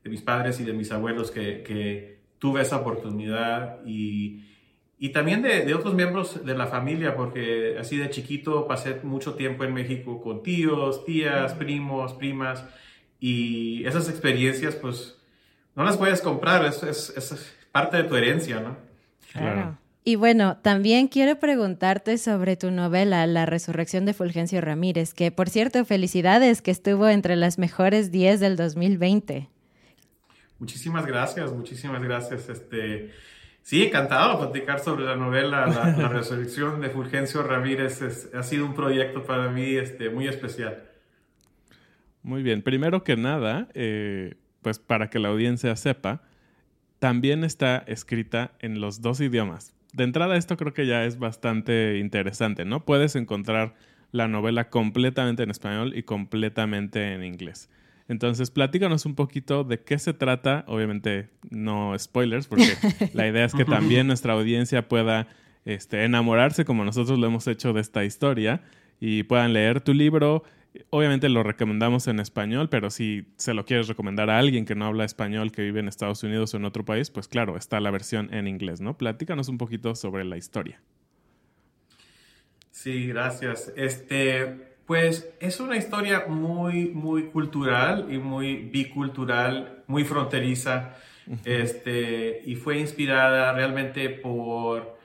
de 0.03 0.11
mis 0.11 0.23
padres 0.23 0.59
y 0.59 0.65
de 0.65 0.73
mis 0.73 0.91
abuelos 0.91 1.31
que, 1.31 1.63
que 1.63 2.19
tuve 2.41 2.63
esa 2.63 2.79
oportunidad. 2.79 3.79
Y 3.87 4.43
y 4.99 5.11
también 5.11 5.43
de, 5.43 5.61
de, 5.61 5.75
otros 5.75 5.95
miembros 5.95 6.45
de 6.45 6.57
la 6.57 6.67
familia, 6.67 7.15
porque 7.15 7.77
así 7.79 7.99
de 7.99 8.09
chiquito 8.09 8.67
pasé 8.67 8.99
mucho 9.03 9.35
tiempo 9.35 9.63
en 9.63 9.75
México 9.75 10.23
con 10.23 10.43
tíos, 10.43 11.05
tías, 11.05 11.53
primos, 11.53 12.15
primas, 12.15 12.65
y 13.21 13.85
esas 13.87 14.09
experiencias, 14.09 14.75
pues, 14.75 15.17
no 15.75 15.85
las 15.85 15.97
puedes 15.97 16.21
comprar, 16.21 16.65
es, 16.65 16.83
es, 16.83 17.11
es 17.17 17.55
parte 17.73 17.99
de 17.99 18.05
tu 18.05 18.17
herencia, 18.17 18.61
¿no? 18.61 18.77
Claro. 19.33 19.79
Y 20.05 20.15
bueno, 20.15 20.59
también 20.59 21.09
quiero 21.09 21.39
preguntarte 21.41 22.17
sobre 22.17 22.57
tu 22.57 22.71
novela 22.71 23.27
La 23.27 23.45
Resurrección 23.45 24.07
de 24.07 24.15
Fulgencio 24.15 24.61
Ramírez, 24.61 25.13
que 25.13 25.33
por 25.33 25.51
cierto, 25.51 25.85
felicidades, 25.85 26.63
que 26.63 26.71
estuvo 26.71 27.09
entre 27.09 27.35
las 27.35 27.59
mejores 27.59 28.13
10 28.13 28.39
del 28.39 28.57
2020. 28.57 29.49
Muchísimas 30.61 31.05
gracias, 31.07 31.53
muchísimas 31.53 32.01
gracias. 32.03 32.49
Este, 32.49 33.11
Sí, 33.67 33.83
encantado 33.83 34.35
de 34.35 34.47
platicar 34.47 34.79
sobre 34.79 35.05
la 35.07 35.17
novela 35.17 35.67
La, 35.67 36.09
Resurrección 36.09 36.81
de 36.81 36.89
Fulgencio 36.89 37.43
Ramírez. 37.43 38.01
ha 38.33 38.45
sido 38.45 38.65
un 38.65 38.75
proyecto 38.75 39.25
para 39.25 39.49
mí 39.49 39.75
este, 39.75 40.09
muy 40.09 40.29
especial. 40.29 40.86
Muy 42.27 42.43
bien. 42.43 42.61
Primero 42.63 43.05
que 43.05 43.17
nada, 43.17 43.69
eh, 43.75 44.35
pues 44.61 44.81
para 44.81 45.11
que 45.11 45.21
la 45.21 45.29
audiencia 45.29 45.77
sepa, 45.77 46.23
también 46.99 47.45
está 47.45 47.85
escrita 47.87 48.51
en 48.59 48.81
los 48.81 49.01
dos 49.01 49.21
idiomas. 49.21 49.77
De 49.93 50.03
entrada, 50.03 50.37
esto 50.37 50.57
creo 50.57 50.75
que 50.75 50.89
ya 50.89 51.05
es 51.05 51.21
bastante 51.21 51.99
interesante, 51.99 52.65
¿no? 52.65 52.85
Puedes 52.85 53.15
encontrar 53.15 53.77
la 54.11 54.27
novela 54.27 54.71
completamente 54.71 55.45
en 55.45 55.51
español 55.53 55.97
y 55.97 56.03
completamente 56.03 57.15
en 57.15 57.23
inglés. 57.23 57.71
Entonces, 58.09 58.51
platícanos 58.51 59.07
un 59.07 59.15
poquito 59.15 59.63
de 59.63 59.85
qué 59.85 60.01
se 60.01 60.13
trata. 60.13 60.65
Obviamente, 60.67 61.29
no 61.49 61.97
spoilers, 61.97 62.49
porque 62.49 62.73
la 63.15 63.29
idea 63.29 63.45
es 63.45 63.55
que 63.55 63.65
también 63.65 64.07
nuestra 64.09 64.33
audiencia 64.33 64.89
pueda 64.89 65.29
este, 65.65 66.03
enamorarse 66.03 66.65
como 66.65 66.85
nosotros 66.85 67.21
lo 67.21 67.29
hemos 67.29 67.47
hecho 67.47 67.73
de 67.73 67.83
esta 67.83 68.05
historia 68.05 68.63
y 68.99 69.23
puedan 69.23 69.53
leer 69.53 69.81
tu 69.81 69.95
libro. 69.95 70.43
Obviamente 70.91 71.29
lo 71.29 71.43
recomendamos 71.43 72.09
en 72.09 72.21
español, 72.21 72.69
pero 72.69 72.91
si 72.91 73.27
se 73.37 73.55
lo 73.55 73.65
quieres 73.65 73.89
recomendar 73.89 74.31
a 74.31 74.39
alguien 74.39 74.65
que 74.65 74.75
no 74.75 74.87
habla 74.87 75.05
español, 75.05 75.53
que 75.53 75.63
vive 75.63 75.81
en 75.81 75.89
Estados 75.89 76.23
Unidos 76.23 76.55
o 76.55 76.57
en 76.57 76.65
otro 76.65 76.85
país, 76.85 77.11
pues 77.11 77.29
claro, 77.29 77.57
está 77.57 77.81
la 77.81 77.91
versión 77.91 78.33
en 78.33 78.49
inglés, 78.49 78.81
¿no? 78.81 78.97
Platícanos 78.97 79.49
un 79.49 79.59
poquito 79.59 79.95
sobre 79.95 80.25
la 80.25 80.37
historia. 80.37 80.81
Sí, 82.71 83.07
gracias. 83.09 83.73
Este, 83.77 84.77
pues 84.87 85.29
es 85.41 85.61
una 85.61 85.77
historia 85.77 86.27
muy, 86.29 86.91
muy 86.91 87.25
cultural 87.25 88.07
y 88.11 88.19
muy 88.19 88.57
bicultural, 88.57 89.83
muy 89.87 90.05
fronteriza, 90.05 90.95
este, 91.45 92.43
y 92.45 92.55
fue 92.55 92.79
inspirada 92.79 93.53
realmente 93.53 94.09
por 94.11 94.97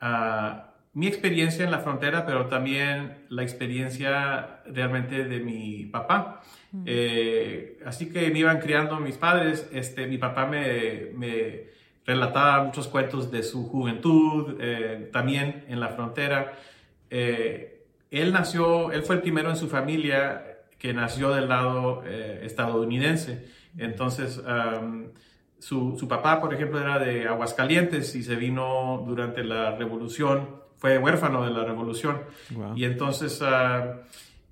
ah, 0.00 0.73
mi 0.94 1.08
experiencia 1.08 1.64
en 1.64 1.72
la 1.72 1.80
frontera, 1.80 2.24
pero 2.24 2.46
también 2.46 3.24
la 3.28 3.42
experiencia 3.42 4.60
realmente 4.66 5.24
de 5.24 5.40
mi 5.40 5.86
papá. 5.86 6.40
Eh, 6.86 7.80
así 7.84 8.12
que 8.12 8.30
me 8.30 8.38
iban 8.38 8.60
criando 8.60 8.98
mis 9.00 9.16
padres, 9.16 9.68
este, 9.72 10.06
mi 10.06 10.18
papá 10.18 10.46
me, 10.46 11.10
me 11.14 11.64
relataba 12.06 12.62
muchos 12.62 12.86
cuentos 12.86 13.32
de 13.32 13.42
su 13.42 13.68
juventud, 13.68 14.56
eh, 14.60 15.10
también 15.12 15.64
en 15.68 15.80
la 15.80 15.88
frontera. 15.88 16.52
Eh, 17.10 17.86
él 18.12 18.32
nació, 18.32 18.92
él 18.92 19.02
fue 19.02 19.16
el 19.16 19.22
primero 19.22 19.50
en 19.50 19.56
su 19.56 19.68
familia 19.68 20.58
que 20.78 20.94
nació 20.94 21.34
del 21.34 21.48
lado 21.48 22.04
estadounidense. 22.04 23.48
Entonces, 23.76 24.40
su, 25.58 26.06
papá, 26.08 26.40
por 26.40 26.54
ejemplo, 26.54 26.78
era 26.78 26.98
de 26.98 27.26
Aguascalientes 27.26 28.14
y 28.14 28.22
se 28.22 28.36
vino 28.36 29.02
durante 29.06 29.42
la 29.42 29.74
revolución, 29.76 30.62
fue 30.84 30.98
huérfano 30.98 31.46
de 31.46 31.50
la 31.50 31.64
revolución. 31.64 32.20
Y 32.76 32.84
entonces, 32.84 33.40
ah, 33.40 34.02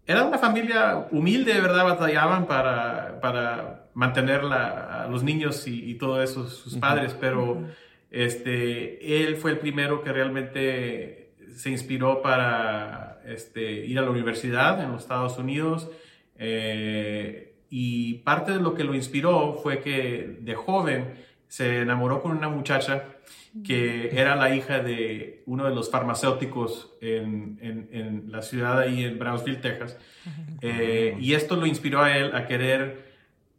era 0.07 0.25
una 0.25 0.39
familia 0.39 1.09
humilde, 1.11 1.53
de 1.53 1.61
verdad, 1.61 1.85
batallaban 1.85 2.47
para, 2.47 3.21
para 3.21 3.91
mantener 3.93 4.41
a 4.47 5.09
los 5.11 5.23
niños 5.23 5.67
y, 5.67 5.95
todo 5.97 6.23
eso, 6.23 6.49
sus 6.49 6.79
padres, 6.79 7.15
pero 7.21 7.67
este, 8.11 9.23
él 9.23 9.37
fue 9.37 9.51
el 9.51 9.59
primero 9.59 10.03
que 10.03 10.11
realmente 10.11 11.35
se 11.55 11.69
inspiró 11.69 12.23
para 12.23 13.21
este, 13.27 13.85
ir 13.85 13.99
a 13.99 14.03
la 14.03 14.11
universidad 14.11 14.83
en 14.83 14.91
los 14.91 15.03
Estados 15.03 15.37
Unidos. 15.37 15.91
Eh, 16.39 17.57
y 17.69 18.15
parte 18.25 18.53
de 18.53 18.61
lo 18.61 18.73
que 18.73 18.85
lo 18.85 18.95
inspiró 18.95 19.61
fue 19.63 19.83
que 19.83 20.39
de 20.41 20.55
joven 20.55 21.13
se 21.49 21.81
enamoró 21.83 22.23
con 22.23 22.35
una 22.35 22.49
muchacha 22.49 23.12
que 23.67 24.19
era 24.19 24.35
la 24.35 24.55
hija 24.55 24.81
de 24.81 25.43
uno 25.47 25.65
de 25.69 25.75
los 25.75 25.91
farmacéuticos 25.91 26.95
en, 27.01 27.59
en, 27.61 28.33
la 28.33 28.41
ciudad 28.43 28.79
ahí 28.79 29.05
en 29.05 29.19
Brownsville, 29.19 29.61
Texas. 29.61 29.99
Eh, 30.63 31.17
y 31.21 31.35
esto 31.35 31.57
lo 31.57 31.67
inspiró 31.67 32.03
a 32.03 32.17
él 32.17 32.35
a 32.35 32.47
querer 32.47 33.13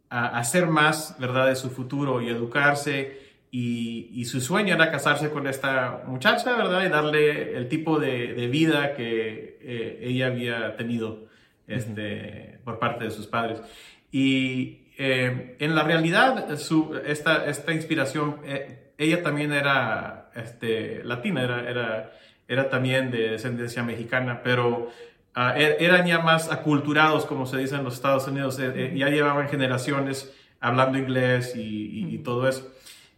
hacer 0.08 0.66
más, 0.66 1.16
¿verdad?, 1.18 1.48
de 1.48 1.56
su 1.56 1.70
futuro 1.70 2.20
y 2.20 2.28
educarse 2.28 3.24
y, 3.56 4.24
su 4.24 4.40
sueño 4.40 4.74
era 4.74 4.90
casarse 4.90 5.30
con 5.30 5.46
esta 5.46 6.02
muchacha, 6.08 6.56
¿verdad? 6.56 6.84
Y 6.84 6.88
darle 6.88 7.56
el 7.56 7.68
tipo 7.68 8.00
de, 8.00 8.48
vida 8.48 8.96
que 8.96 9.58
eh, 9.62 9.98
ella 10.02 10.26
había 10.26 10.76
tenido 10.76 11.26
este, 11.68 12.58
por 12.64 12.80
parte 12.80 13.04
de 13.04 13.10
sus 13.12 13.28
padres. 13.28 13.62
Y 14.10 14.88
eh, 14.98 15.54
en 15.60 15.74
la 15.76 15.84
realidad, 15.84 16.56
su, 16.56 17.00
esta, 17.06 17.46
esta 17.46 17.72
inspiración, 17.72 18.40
eh, 18.44 18.83
ella 18.98 19.22
también 19.22 19.52
era 19.52 20.30
este, 20.34 21.02
latina, 21.04 21.42
era, 21.42 21.68
era, 21.68 22.12
era 22.48 22.70
también 22.70 23.10
de 23.10 23.30
descendencia 23.30 23.82
mexicana, 23.82 24.42
pero 24.42 24.90
ah, 25.34 25.54
er, 25.56 25.76
eran 25.80 26.06
ya 26.06 26.20
más 26.20 26.50
aculturados, 26.50 27.26
como 27.26 27.46
se 27.46 27.58
dice 27.58 27.76
en 27.76 27.84
los 27.84 27.94
Estados 27.94 28.26
Unidos, 28.28 28.58
ya 28.58 29.08
llevaban 29.08 29.48
generaciones 29.48 30.34
hablando 30.60 30.98
inglés 30.98 31.52
y 31.54 32.18
todo 32.18 32.48
eso. 32.48 32.74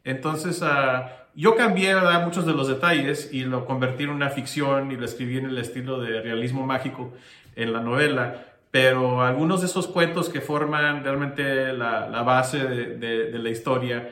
Entonces, 0.06 0.62
uh, 0.62 1.02
yo 1.34 1.56
cambié 1.56 1.92
¿verdad? 1.92 2.24
muchos 2.24 2.46
de 2.46 2.52
los 2.52 2.68
detalles 2.68 3.28
y 3.32 3.42
lo 3.42 3.66
convertí 3.66 4.04
en 4.04 4.10
una 4.10 4.30
ficción 4.30 4.92
y 4.92 4.96
lo 4.96 5.04
escribí 5.04 5.36
en 5.36 5.46
el 5.46 5.58
estilo 5.58 6.00
de 6.00 6.22
realismo 6.22 6.64
mágico 6.64 7.12
en 7.56 7.72
la 7.72 7.80
novela. 7.80 8.44
Pero 8.70 9.22
algunos 9.22 9.62
de 9.62 9.66
esos 9.66 9.88
cuentos 9.88 10.28
que 10.28 10.40
forman 10.40 11.02
realmente 11.02 11.72
la, 11.72 12.08
la 12.08 12.22
base 12.22 12.58
de, 12.58 12.96
de, 12.96 13.38
la 13.40 13.50
historia 13.50 14.08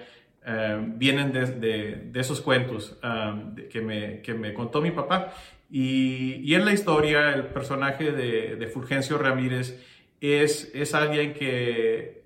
uh, 0.47 0.85
vienen 0.97 1.33
de, 1.33 1.47
de, 1.47 2.21
esos 2.21 2.41
cuentos 2.41 2.99
um, 3.03 3.55
que, 3.55 3.81
me, 3.81 4.21
que, 4.21 4.35
me, 4.35 4.55
contó 4.55 4.81
mi 4.81 4.91
papá. 4.91 5.33
Y, 5.71 6.35
y 6.45 6.55
en 6.55 6.65
la 6.65 6.73
historia, 6.73 7.35
el 7.35 7.47
personaje 7.47 8.13
de, 8.13 8.67
Fulgencio 8.69 9.19
Ramírez 9.19 9.81
es, 10.21 10.71
es 10.75 10.95
alguien 10.95 11.35
que 11.35 12.25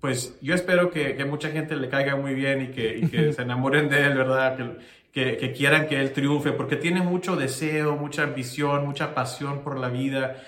pues 0.00 0.36
yo 0.42 0.52
espero 0.54 0.90
que, 0.90 1.14
que, 1.14 1.24
mucha 1.24 1.50
gente 1.50 1.76
le 1.76 1.88
caiga 1.88 2.16
muy 2.16 2.34
bien 2.34 2.62
y 2.62 2.66
que, 2.72 2.98
y 2.98 3.06
que 3.06 3.32
se 3.32 3.42
enamoren 3.42 3.88
de 3.88 4.02
él, 4.02 4.14
¿verdad? 4.14 4.56
Que, 4.56 4.64
que, 5.12 5.52
quieran 5.52 5.88
que 5.88 6.00
él 6.00 6.12
triunfe, 6.12 6.52
porque 6.52 6.76
tiene 6.76 7.02
mucho 7.02 7.36
deseo, 7.36 7.96
mucha 7.96 8.22
ambición, 8.22 8.86
mucha 8.86 9.14
pasión 9.14 9.62
por 9.62 9.78
la 9.78 9.88
vida, 9.88 10.42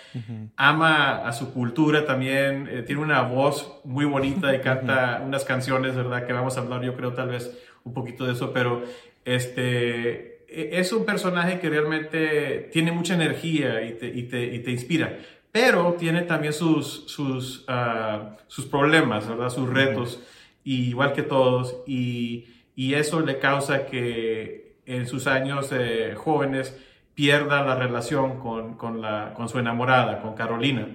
ama 0.57 1.27
a 1.27 1.33
su 1.35 1.53
cultura 1.53 2.07
también, 2.07 2.69
eh, 2.71 2.83
tiene 2.83 3.03
una 3.03 3.23
voz 3.23 3.81
muy 3.85 4.07
bonita 4.07 4.55
y 4.55 4.61
canta 4.61 5.23
unas 5.25 5.45
canciones, 5.45 5.95
¿verdad? 5.95 6.27
Que 6.27 6.33
vamos 6.33 6.57
a 6.57 6.61
hablar 6.61 6.83
yo 6.83 6.97
creo 6.97 7.13
tal 7.13 7.29
vez 7.29 7.59
un 7.85 7.93
poquito 7.93 8.25
de 8.25 8.33
eso, 8.33 8.55
pero 8.55 8.83
este, 9.27 10.47
e, 10.49 10.81
es 10.81 10.93
un 10.93 11.05
personaje 11.05 11.61
que 11.61 11.69
realmente 11.69 12.71
tiene 12.73 12.91
mucha 12.91 13.15
energía 13.15 13.83
y 13.83 13.93
te, 13.99 14.07
y 14.07 14.23
te, 14.23 14.45
y 14.47 14.61
te 14.61 14.71
inspira 14.71 15.19
pero 15.53 15.93
tiene 15.93 16.23
también 16.23 16.53
sus, 16.53 17.05
sus, 17.07 17.65
uh, 17.69 18.35
sus 18.49 18.67
problemas, 18.67 19.29
¿verdad? 19.29 19.51
Sus 19.51 19.69
retos, 19.69 20.21
igual 20.65 21.13
que 21.13 21.23
todos, 21.23 21.77
y, 21.87 22.47
y, 22.75 22.95
eso 22.95 23.21
le 23.21 23.39
causa 23.39 23.87
que 23.87 24.77
en 24.87 25.07
sus 25.07 25.27
años 25.27 25.71
eh, 25.73 26.15
jóvenes 26.17 26.79
pierda 27.15 27.65
la 27.65 27.77
relación 27.77 28.41
con, 28.41 28.77
con, 28.77 29.01
la, 29.01 29.33
con, 29.35 29.49
su 29.49 29.59
enamorada, 29.59 30.21
con 30.21 30.35
Carolina. 30.35 30.89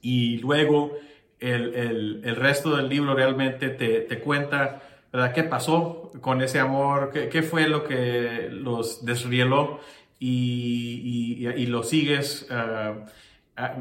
Y 0.00 0.38
luego 0.38 0.92
el, 1.38 1.74
el, 1.74 2.20
el, 2.24 2.36
resto 2.36 2.76
del 2.76 2.88
libro 2.88 3.14
realmente 3.14 3.70
te, 3.70 4.00
te 4.00 4.20
cuenta 4.20 4.82
¿verdad? 5.12 5.32
¿Qué 5.32 5.44
pasó 5.44 6.12
con 6.20 6.42
ese 6.42 6.60
amor? 6.60 7.10
¿Qué, 7.12 7.28
qué 7.28 7.42
fue 7.42 7.68
lo 7.68 7.84
que 7.84 8.48
los 8.50 9.04
desrieló? 9.04 9.80
Y, 10.18 11.38
y, 11.40 11.48
y 11.48 11.66
lo 11.66 11.82
sigues 11.82 12.46
uh, 12.50 13.06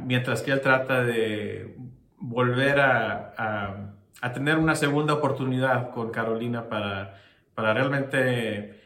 mientras 0.06 0.42
que 0.42 0.52
él 0.52 0.62
trata 0.62 1.04
de 1.04 1.76
volver 2.18 2.80
a, 2.80 3.34
a, 3.38 3.94
a, 4.22 4.34
tener 4.34 4.58
una 4.58 4.76
segunda 4.76 5.14
oportunidad 5.14 5.92
con 5.92 6.12
Carolina 6.12 6.70
para, 6.70 7.20
para 7.56 7.74
realmente, 7.74 8.80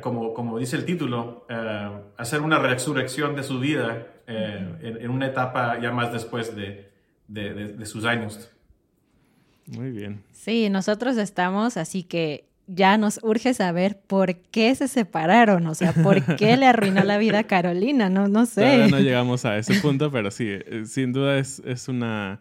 como, 0.00 0.34
como 0.34 0.58
dice 0.58 0.76
el 0.76 0.84
título, 0.84 1.46
uh, 1.48 2.20
hacer 2.20 2.40
una 2.40 2.58
resurrección 2.58 3.36
de 3.36 3.42
su 3.42 3.60
vida 3.60 4.06
uh, 4.26 4.30
en, 4.30 4.98
en, 5.00 5.10
una 5.10 5.26
etapa 5.26 5.78
ya 5.80 5.92
más 5.92 6.12
después 6.12 6.54
de, 6.54 6.90
de, 7.26 7.54
de, 7.54 7.68
de 7.74 7.86
sus 7.86 8.04
años. 8.04 8.50
Muy 9.66 9.90
bien. 9.90 10.22
Sí, 10.32 10.70
nosotros 10.70 11.16
estamos, 11.18 11.76
así 11.76 12.02
que 12.02 12.48
ya 12.68 12.98
nos 12.98 13.18
urge 13.22 13.54
saber 13.54 13.98
por 14.06 14.36
qué 14.36 14.74
se 14.74 14.88
separaron, 14.88 15.66
o 15.66 15.74
sea, 15.74 15.92
por 15.92 16.36
qué 16.36 16.56
le 16.56 16.66
arruinó 16.66 17.02
la 17.02 17.18
vida 17.18 17.40
a 17.40 17.44
Carolina, 17.44 18.10
no, 18.10 18.28
no 18.28 18.46
sé. 18.46 18.60
Todavía 18.60 18.88
no 18.88 19.00
llegamos 19.00 19.44
a 19.44 19.56
ese 19.56 19.80
punto, 19.80 20.10
pero 20.12 20.30
sí, 20.30 20.46
eh, 20.48 20.82
sin 20.84 21.12
duda 21.12 21.38
es, 21.38 21.60
es 21.64 21.88
una, 21.88 22.40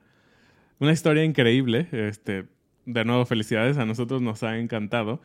una 0.80 0.92
historia 0.92 1.24
increíble. 1.24 1.88
Este, 1.92 2.46
de 2.86 3.06
nuevo, 3.06 3.26
felicidades, 3.26 3.78
a 3.78 3.86
nosotros 3.86 4.22
nos 4.22 4.44
ha 4.44 4.58
encantado. 4.58 5.22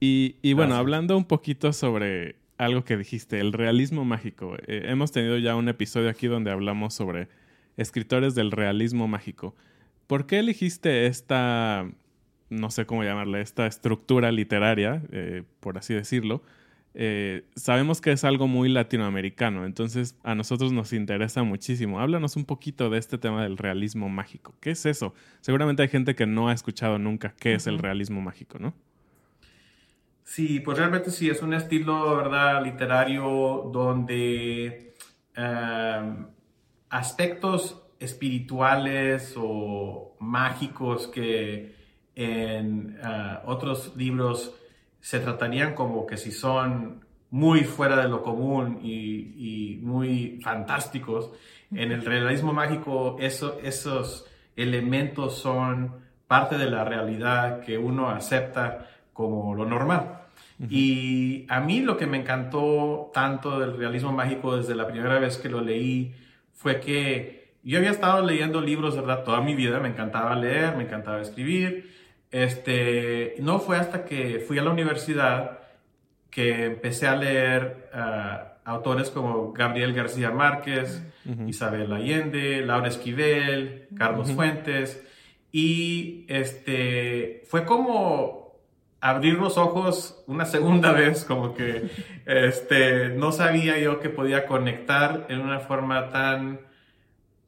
Y, 0.00 0.36
y 0.42 0.52
bueno, 0.54 0.74
hablando 0.74 1.16
un 1.16 1.24
poquito 1.24 1.72
sobre 1.72 2.36
algo 2.58 2.84
que 2.84 2.96
dijiste, 2.96 3.40
el 3.40 3.52
realismo 3.52 4.04
mágico. 4.04 4.56
Eh, 4.66 4.84
hemos 4.86 5.12
tenido 5.12 5.38
ya 5.38 5.56
un 5.56 5.68
episodio 5.68 6.08
aquí 6.08 6.26
donde 6.26 6.50
hablamos 6.50 6.94
sobre 6.94 7.28
escritores 7.76 8.34
del 8.34 8.50
realismo 8.50 9.08
mágico. 9.08 9.54
¿Por 10.06 10.26
qué 10.26 10.38
elegiste 10.38 11.06
esta, 11.06 11.88
no 12.50 12.70
sé 12.70 12.86
cómo 12.86 13.04
llamarle, 13.04 13.40
esta 13.40 13.66
estructura 13.66 14.30
literaria, 14.30 15.02
eh, 15.10 15.42
por 15.60 15.78
así 15.78 15.94
decirlo? 15.94 16.42
Eh, 16.94 17.44
sabemos 17.56 18.00
que 18.00 18.12
es 18.12 18.22
algo 18.24 18.46
muy 18.46 18.68
latinoamericano, 18.68 19.64
entonces 19.64 20.18
a 20.22 20.34
nosotros 20.34 20.72
nos 20.72 20.92
interesa 20.92 21.42
muchísimo. 21.42 22.00
Háblanos 22.00 22.36
un 22.36 22.44
poquito 22.44 22.90
de 22.90 22.98
este 22.98 23.16
tema 23.18 23.42
del 23.42 23.56
realismo 23.56 24.08
mágico. 24.08 24.54
¿Qué 24.60 24.72
es 24.72 24.84
eso? 24.84 25.14
Seguramente 25.40 25.82
hay 25.82 25.88
gente 25.88 26.14
que 26.14 26.26
no 26.26 26.48
ha 26.48 26.52
escuchado 26.52 26.98
nunca 26.98 27.34
qué 27.38 27.54
es 27.54 27.66
el 27.66 27.78
realismo 27.78 28.20
mágico, 28.20 28.58
¿no? 28.58 28.74
Sí, 30.24 30.60
pues 30.60 30.78
realmente 30.78 31.10
sí, 31.10 31.28
es 31.28 31.42
un 31.42 31.52
estilo, 31.54 32.16
¿verdad?, 32.16 32.64
literario 32.64 33.70
donde 33.72 34.94
um, 35.36 36.26
aspectos 36.88 37.82
espirituales 37.98 39.34
o 39.36 40.16
mágicos 40.20 41.08
que 41.08 41.74
en 42.14 42.98
uh, 43.02 43.50
otros 43.50 43.96
libros 43.96 44.54
se 45.02 45.18
tratarían 45.20 45.74
como 45.74 46.06
que 46.06 46.16
si 46.16 46.30
son 46.30 47.04
muy 47.30 47.64
fuera 47.64 47.96
de 47.96 48.08
lo 48.08 48.22
común 48.22 48.78
y, 48.82 49.74
y 49.74 49.80
muy 49.82 50.38
fantásticos. 50.42 51.32
En 51.74 51.90
el 51.92 52.04
realismo 52.04 52.52
mágico 52.52 53.16
eso, 53.18 53.58
esos 53.62 54.26
elementos 54.56 55.36
son 55.36 55.96
parte 56.26 56.56
de 56.56 56.70
la 56.70 56.84
realidad 56.84 57.60
que 57.60 57.76
uno 57.76 58.10
acepta 58.10 58.88
como 59.12 59.54
lo 59.54 59.66
normal. 59.66 60.20
Uh 60.58 60.64
-huh. 60.64 60.68
Y 60.70 61.46
a 61.48 61.60
mí 61.60 61.80
lo 61.80 61.96
que 61.96 62.06
me 62.06 62.18
encantó 62.18 63.10
tanto 63.12 63.58
del 63.58 63.76
realismo 63.76 64.12
mágico 64.12 64.56
desde 64.56 64.74
la 64.74 64.86
primera 64.86 65.18
vez 65.18 65.36
que 65.36 65.48
lo 65.48 65.60
leí 65.60 66.14
fue 66.52 66.80
que 66.80 67.54
yo 67.64 67.78
había 67.78 67.90
estado 67.90 68.24
leyendo 68.24 68.60
libros, 68.60 68.96
¿verdad? 68.96 69.24
Toda 69.24 69.40
mi 69.40 69.54
vida 69.54 69.80
me 69.80 69.88
encantaba 69.88 70.34
leer, 70.36 70.76
me 70.76 70.84
encantaba 70.84 71.20
escribir. 71.20 71.90
Este, 72.32 73.34
no 73.38 73.58
fue 73.58 73.76
hasta 73.76 74.04
que 74.04 74.40
fui 74.46 74.58
a 74.58 74.62
la 74.62 74.70
universidad 74.70 75.60
que 76.30 76.64
empecé 76.64 77.06
a 77.06 77.14
leer 77.14 77.90
uh, 77.94 78.52
autores 78.64 79.10
como 79.10 79.52
Gabriel 79.52 79.92
García 79.92 80.30
Márquez, 80.30 81.02
uh 81.26 81.30
-huh. 81.30 81.48
Isabel 81.48 81.92
Allende, 81.92 82.64
Laura 82.64 82.88
Esquivel, 82.88 83.86
Carlos 83.96 84.28
uh 84.28 84.32
-huh. 84.32 84.36
Fuentes. 84.36 85.02
Y 85.52 86.24
este, 86.28 87.42
fue 87.48 87.66
como 87.66 88.56
abrir 89.02 89.34
los 89.34 89.58
ojos 89.58 90.24
una 90.26 90.46
segunda 90.46 90.92
vez, 91.00 91.24
como 91.24 91.54
que 91.54 91.90
este, 92.24 93.10
no 93.10 93.32
sabía 93.32 93.78
yo 93.78 94.00
que 94.00 94.08
podía 94.08 94.46
conectar 94.46 95.26
en 95.28 95.40
una 95.40 95.60
forma 95.60 96.08
tan 96.08 96.60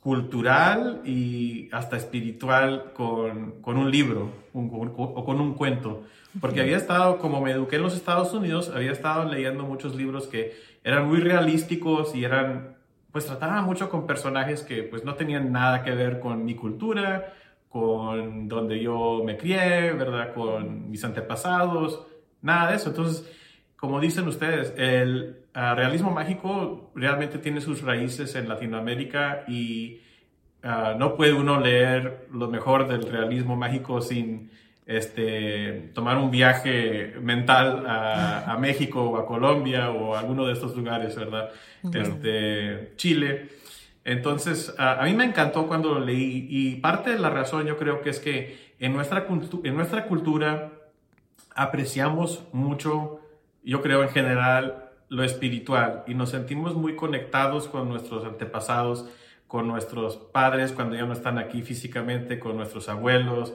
cultural 0.05 1.01
y 1.07 1.71
hasta 1.73 1.97
espiritual 1.97 2.93
con, 2.93 3.63
con 3.63 3.79
un 3.79 3.91
libro 3.91 4.31
un, 4.53 4.71
o 4.97 5.25
con 5.25 5.41
un 5.41 5.55
cuento. 5.55 6.05
Porque 6.43 6.61
había 6.61 6.77
estado, 6.77 7.17
como 7.17 7.41
me 7.41 7.53
eduqué 7.53 7.77
en 7.77 7.83
los 7.83 7.97
Estados 7.97 8.35
Unidos, 8.35 8.71
había 8.75 8.93
estado 8.93 9.25
leyendo 9.25 9.65
muchos 9.65 9.95
libros 9.95 10.27
que 10.27 10.53
eran 10.85 11.09
muy 11.09 11.21
realísticos 11.21 12.15
y 12.15 12.23
eran, 12.23 12.77
pues 13.13 13.25
trataban 13.25 13.65
mucho 13.65 13.89
con 13.89 14.07
personajes 14.07 14.63
que 14.63 14.83
pues 14.83 15.05
no 15.05 15.15
tenían 15.15 15.51
nada 15.51 15.83
que 15.83 15.93
ver 15.93 16.21
con 16.21 16.45
mi 16.45 16.55
cultura, 16.55 17.33
con 17.71 18.47
donde 18.47 18.81
yo 18.81 19.23
me 19.25 19.39
crié, 19.39 19.93
¿verdad? 19.93 20.35
Con 20.35 20.91
mis 20.91 21.03
antepasados, 21.03 22.07
nada 22.43 22.71
de 22.71 22.77
eso. 22.77 22.91
Entonces, 22.91 23.27
como 23.77 24.01
dicen 24.01 24.29
ustedes, 24.29 24.75
el 24.77 25.44
uh, 25.55 25.75
realismo 25.75 26.11
mágico 26.11 26.91
realmente 26.95 27.39
tiene 27.39 27.61
sus 27.61 27.83
raíces 27.83 28.35
en 28.35 28.49
Latinoamérica 28.49 29.45
y 29.47 30.01
uh, 30.63 30.99
no 30.99 31.17
puede 31.17 31.33
uno 31.33 31.61
leer 31.61 32.27
lo 32.33 32.49
mejor 32.49 32.89
del 32.89 33.11
realismo 33.11 33.57
mágico 33.57 34.01
sin 34.01 34.51
este, 34.87 35.91
tomar 35.95 36.19
un 36.19 36.31
viaje 36.31 37.15
mental 37.21 37.87
a, 37.87 38.53
a 38.53 38.59
México 38.59 39.03
o 39.03 39.17
a 39.17 39.27
Colombia 39.27 39.91
o 39.91 40.15
a 40.15 40.21
alguno 40.21 40.47
de 40.47 40.53
estos 40.53 40.77
lugares, 40.77 41.17
¿verdad? 41.17 41.51
Este, 41.93 42.93
Chile. 42.97 43.49
Entonces, 44.05 44.75
uh, 44.79 45.01
a 45.01 45.05
mí 45.05 45.15
me 45.15 45.25
encantó 45.25 45.67
cuando 45.67 45.95
lo 45.95 46.01
leí 46.01 46.47
y 46.51 46.77
parte 46.77 47.11
de 47.11 47.19
la 47.19 47.31
razón 47.31 47.67
yo 47.67 47.79
creo 47.79 48.03
que 48.03 48.11
es 48.11 48.19
que 48.19 48.75
en 48.79 48.93
nuestra, 48.93 49.27
en 49.65 49.75
nuestra 49.75 50.07
cultura 50.07 50.73
apreciamos 51.55 52.45
mucho, 52.53 53.21
yo 53.63 53.81
creo 53.81 54.03
en 54.03 54.11
general, 54.11 54.84
lo 55.09 55.25
espiritual 55.25 56.05
y 56.07 56.15
nos 56.15 56.31
sentimos 56.31 56.75
muy 56.75 56.97
conectados 56.97 57.69
con 57.69 57.89
nuestros 57.89 58.25
antepasados, 58.25 59.09
con 59.47 59.69
nuestros 59.69 60.17
padres 60.17 60.73
cuando 60.73 60.97
ya 60.97 61.05
no 61.05 61.13
están 61.13 61.39
aquí 61.39 61.63
físicamente, 61.63 62.39
con 62.39 62.57
nuestros 62.57 62.89
abuelos. 62.89 63.55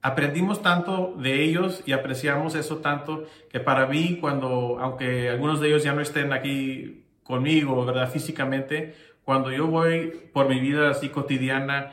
Aprendimos 0.00 0.62
tanto 0.62 1.14
de 1.18 1.42
ellos 1.42 1.82
y 1.86 1.92
apreciamos 1.92 2.54
eso 2.54 2.78
tanto 2.78 3.24
que 3.50 3.60
para 3.60 3.86
mí 3.86 4.18
cuando, 4.20 4.78
aunque 4.80 5.28
algunos 5.28 5.60
de 5.60 5.68
ellos 5.68 5.82
ya 5.82 5.92
no 5.92 6.00
estén 6.00 6.32
aquí 6.32 7.04
conmigo, 7.24 7.84
¿verdad? 7.84 8.10
Físicamente, 8.10 8.94
cuando 9.24 9.52
yo 9.52 9.66
voy 9.66 10.30
por 10.32 10.48
mi 10.48 10.58
vida 10.60 10.90
así 10.90 11.10
cotidiana, 11.10 11.92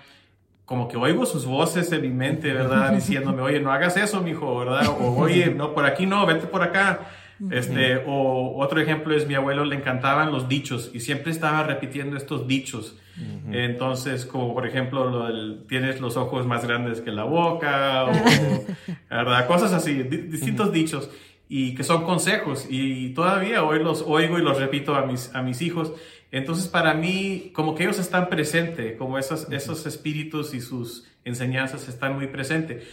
como 0.65 0.88
que 0.88 0.97
oigo 0.97 1.25
sus 1.25 1.45
voces 1.45 1.91
en 1.91 2.01
mi 2.01 2.10
mente, 2.10 2.53
¿verdad? 2.53 2.91
Diciéndome, 2.95 3.41
oye, 3.41 3.60
no 3.60 3.71
hagas 3.71 3.97
eso, 3.97 4.21
mijo, 4.21 4.58
¿verdad? 4.58 4.88
O 4.88 5.15
oye, 5.17 5.53
no, 5.53 5.73
por 5.73 5.86
aquí 5.86 6.05
no, 6.05 6.25
vete 6.25 6.47
por 6.47 6.63
acá. 6.63 7.01
Este, 7.52 7.98
o 8.06 8.56
otro 8.58 8.80
ejemplo 8.80 9.13
es 9.13 9.28
mi 9.28 9.36
abuelo 9.36 9.65
le 9.65 9.76
encantaban 9.76 10.32
los 10.32 10.48
dichos 10.48 10.91
y 10.93 11.02
siempre 11.02 11.32
estaba 11.32 11.63
repitiendo 11.63 12.15
estos 12.15 12.48
dichos. 12.48 12.98
Uh 13.17 13.50
-huh. 13.50 13.56
Entonces, 13.65 14.26
como 14.26 14.54
por 14.54 14.65
ejemplo, 14.65 15.10
lo 15.10 15.28
del, 15.28 15.65
tienes 15.67 16.00
los 16.00 16.15
ojos 16.15 16.45
más 16.45 16.65
grandes 16.65 17.02
que 17.02 17.12
la 17.12 17.26
boca, 17.26 18.06
o 18.06 18.12
¿verdad? 19.10 19.48
cosas 19.48 19.74
así, 19.74 20.04
distintos 20.04 20.67
uh 20.67 20.71
-huh. 20.71 20.74
dichos 20.74 21.10
y 21.48 21.76
que 21.76 21.84
son 21.84 22.06
consejos 22.06 22.65
y 22.69 23.10
todavía 23.10 23.63
hoy 23.63 23.84
los 23.84 24.04
oigo 24.08 24.39
y 24.39 24.41
los 24.41 24.60
repito 24.60 24.95
a 24.95 25.06
mis, 25.06 25.34
a 25.36 25.41
mis 25.41 25.62
hijos. 25.62 25.93
Entonces, 26.32 26.67
para 26.67 26.93
mí, 26.93 27.52
como 27.54 27.76
que 27.76 27.84
ellos 27.84 28.00
están 28.00 28.30
presentes, 28.30 28.98
como 28.98 29.17
esos, 29.17 29.52
esos 29.52 29.86
espíritus 29.86 30.54
y 30.54 30.62
sus 30.62 31.08
enseñanzas 31.24 31.88
están 31.88 32.15
muy 32.15 32.28
presentes 32.28 32.84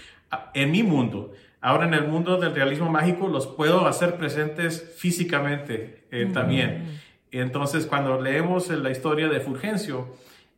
en 0.54 0.70
mi 0.70 0.82
mundo. 0.82 1.32
Ahora 1.62 1.86
en 1.86 1.94
el 1.94 2.08
mundo 2.08 2.38
del 2.38 2.54
realismo 2.54 2.90
mágico 2.90 3.28
los 3.28 3.46
puedo 3.46 3.86
hacer 3.86 4.16
presentes 4.16 4.94
físicamente 4.98 6.04
eh, 6.10 6.26
mm. 6.26 6.32
también. 6.32 7.00
Entonces 7.30 7.86
cuando 7.86 8.20
leemos 8.20 8.68
la 8.68 8.90
historia 8.90 9.28
de 9.28 9.38
Fulgencio, 9.40 10.08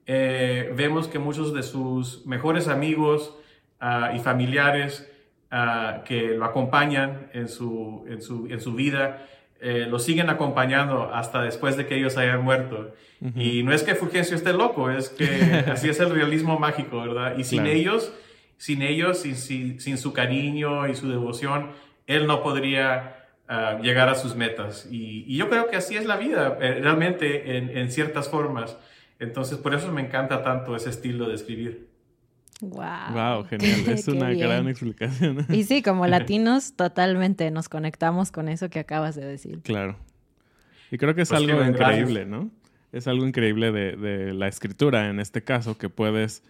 eh, 0.07 0.73
vemos 0.75 1.07
que 1.07 1.19
muchos 1.19 1.55
de 1.55 1.62
sus 1.62 2.27
mejores 2.27 2.69
amigos 2.69 3.35
uh, 3.83 4.17
y 4.17 4.19
familiares 4.19 5.07
uh, 5.53 6.03
que 6.05 6.29
lo 6.29 6.47
acompañan 6.47 7.29
en 7.35 7.49
su, 7.49 8.05
en 8.09 8.23
su, 8.23 8.47
en 8.49 8.61
su 8.61 8.75
vida, 8.75 9.27
eh, 9.61 9.87
lo 9.88 9.99
siguen 9.99 10.29
acompañando 10.31 11.11
hasta 11.14 11.43
después 11.43 11.77
de 11.77 11.87
que 11.87 11.97
ellos 11.97 12.17
hayan 12.17 12.43
muerto. 12.43 12.93
Uh 13.21 13.27
-huh. 13.29 13.43
Y 13.43 13.62
no 13.62 13.73
es 13.73 13.83
que 13.83 13.95
Fulgencio 13.95 14.37
esté 14.37 14.53
loco, 14.53 14.90
es 14.90 15.09
que 15.11 15.27
así 15.73 15.88
es 15.88 16.01
el 16.01 16.11
realismo 16.11 16.59
mágico, 16.59 17.01
¿verdad? 17.01 17.38
Y 17.38 17.45
sin 17.45 17.62
claro. 17.62 17.77
ellos 17.77 18.12
sin 18.57 18.83
ellos, 18.83 19.19
sin, 19.19 19.37
sin, 19.37 19.81
sin, 19.81 19.99
su 19.99 20.12
cariño 20.12 20.88
y 20.88 20.95
su 20.95 21.09
devoción, 21.09 21.71
él 22.07 22.27
no 22.27 22.43
podría 22.43 23.27
uh, 23.49 23.83
llegar 23.83 24.09
a 24.09 24.14
sus 24.14 24.35
metas. 24.35 24.88
Y, 24.90 25.25
y, 25.27 25.37
yo 25.37 25.49
creo 25.49 25.69
que 25.69 25.77
así 25.77 25.97
es 25.97 26.07
la 26.07 26.17
vida, 26.17 26.59
eh, 26.61 26.79
realmente, 26.81 27.57
en, 27.57 27.77
en, 27.77 27.90
ciertas 27.90 28.29
formas. 28.29 28.77
Entonces, 29.19 29.59
por 29.59 29.75
eso 29.75 29.90
me 29.93 30.03
encanta 30.03 30.43
tanto 30.43 30.77
ese 30.77 30.90
estilo 30.90 31.29
de 31.29 31.35
escribir. 31.35 31.88
Wow. 32.61 33.12
Wow, 33.12 33.45
genial. 33.45 33.81
Es 33.88 34.09
una 34.09 34.33
gran 34.33 34.69
explicación. 34.69 35.47
Y 35.51 35.64
sí, 35.64 35.83
como 35.83 36.07
latinos, 36.09 36.75
totalmente 36.77 37.51
nos 37.51 37.69
conectamos 37.69 38.31
con 38.31 38.49
eso 38.49 38.71
que 38.71 38.79
acabas 38.79 39.14
de 39.14 39.25
decir. 39.25 39.61
Claro. 39.62 39.97
Y 40.90 40.99
creo 40.99 41.14
que 41.14 41.23
es 41.23 41.31
pues 41.31 41.40
algo 41.40 41.64
increíble, 41.64 42.25
¿no? 42.25 42.51
Es 42.93 43.09
algo 43.09 43.27
increíble 43.27 43.73
de, 43.73 43.97
de 43.97 44.33
la 44.33 44.47
escritura, 44.47 45.11
en 45.11 45.19
este 45.19 45.43
caso, 45.43 45.77
que 45.77 45.88
puedes 45.88 46.45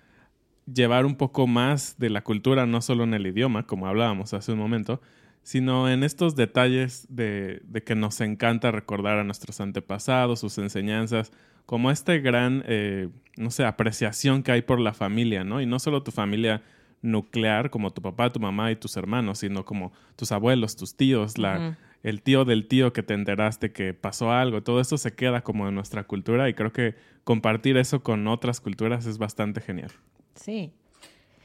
llevar 0.73 1.07
un 1.07 1.17
poco 1.17 1.47
más 1.47 1.99
de 1.99 2.11
la 2.11 2.23
cultura, 2.23 2.67
no 2.67 2.81
solo 2.81 3.05
en 3.05 3.15
el 3.15 3.27
idioma, 3.27 3.67
como 3.67 3.87
hablábamos 3.87 4.35
hace 4.35 4.53
un 4.53 4.59
momento, 4.59 5.01
sino 5.43 5.91
en 5.91 6.05
estos 6.05 6.37
detalles 6.37 7.07
de, 7.11 7.61
de 7.65 7.83
que 7.83 7.95
nos 7.95 8.21
encanta 8.21 8.71
recordar 8.71 9.19
a 9.19 9.25
nuestros 9.25 9.61
antepasados, 9.61 10.41
sus 10.41 10.57
enseñanzas, 10.59 11.33
como 11.67 11.91
esta 11.91 12.15
gran, 12.17 12.63
eh, 12.67 13.09
no 13.37 13.51
sé, 13.51 13.65
apreciación 13.65 14.43
que 14.43 14.53
hay 14.53 14.63
por 14.63 14.81
la 14.81 14.95
familia, 14.95 15.45
¿no? 15.45 15.61
Y 15.61 15.67
no 15.67 15.79
solo 15.79 16.03
tu 16.03 16.11
familia 16.11 16.63
nuclear, 17.03 17.71
como 17.71 17.93
tu 17.93 18.03
papá, 18.03 18.31
tu 18.31 18.41
mamá 18.41 18.71
y 18.71 18.77
tus 18.77 18.97
hermanos, 18.97 19.39
sino 19.39 19.65
como 19.65 19.93
tus 20.17 20.33
abuelos, 20.33 20.77
tus 20.77 20.97
tíos, 20.97 21.39
la, 21.39 21.77
el 22.03 22.23
tío 22.23 22.45
del 22.45 22.67
tío 22.67 22.93
que 22.93 23.03
te 23.03 23.15
enteraste 23.15 23.73
que 23.73 23.95
pasó 23.95 24.33
algo. 24.33 24.63
Todo 24.63 24.81
eso 24.81 24.97
se 24.97 25.15
queda 25.15 25.43
como 25.43 25.69
en 25.69 25.75
nuestra 25.75 26.05
cultura 26.05 26.49
y 26.49 26.55
creo 26.55 26.73
que 26.73 26.95
compartir 27.25 27.77
eso 27.77 28.03
con 28.03 28.27
otras 28.27 28.61
culturas 28.61 29.07
es 29.07 29.19
bastante 29.19 29.61
genial. 29.61 29.91
Sí. 30.35 30.73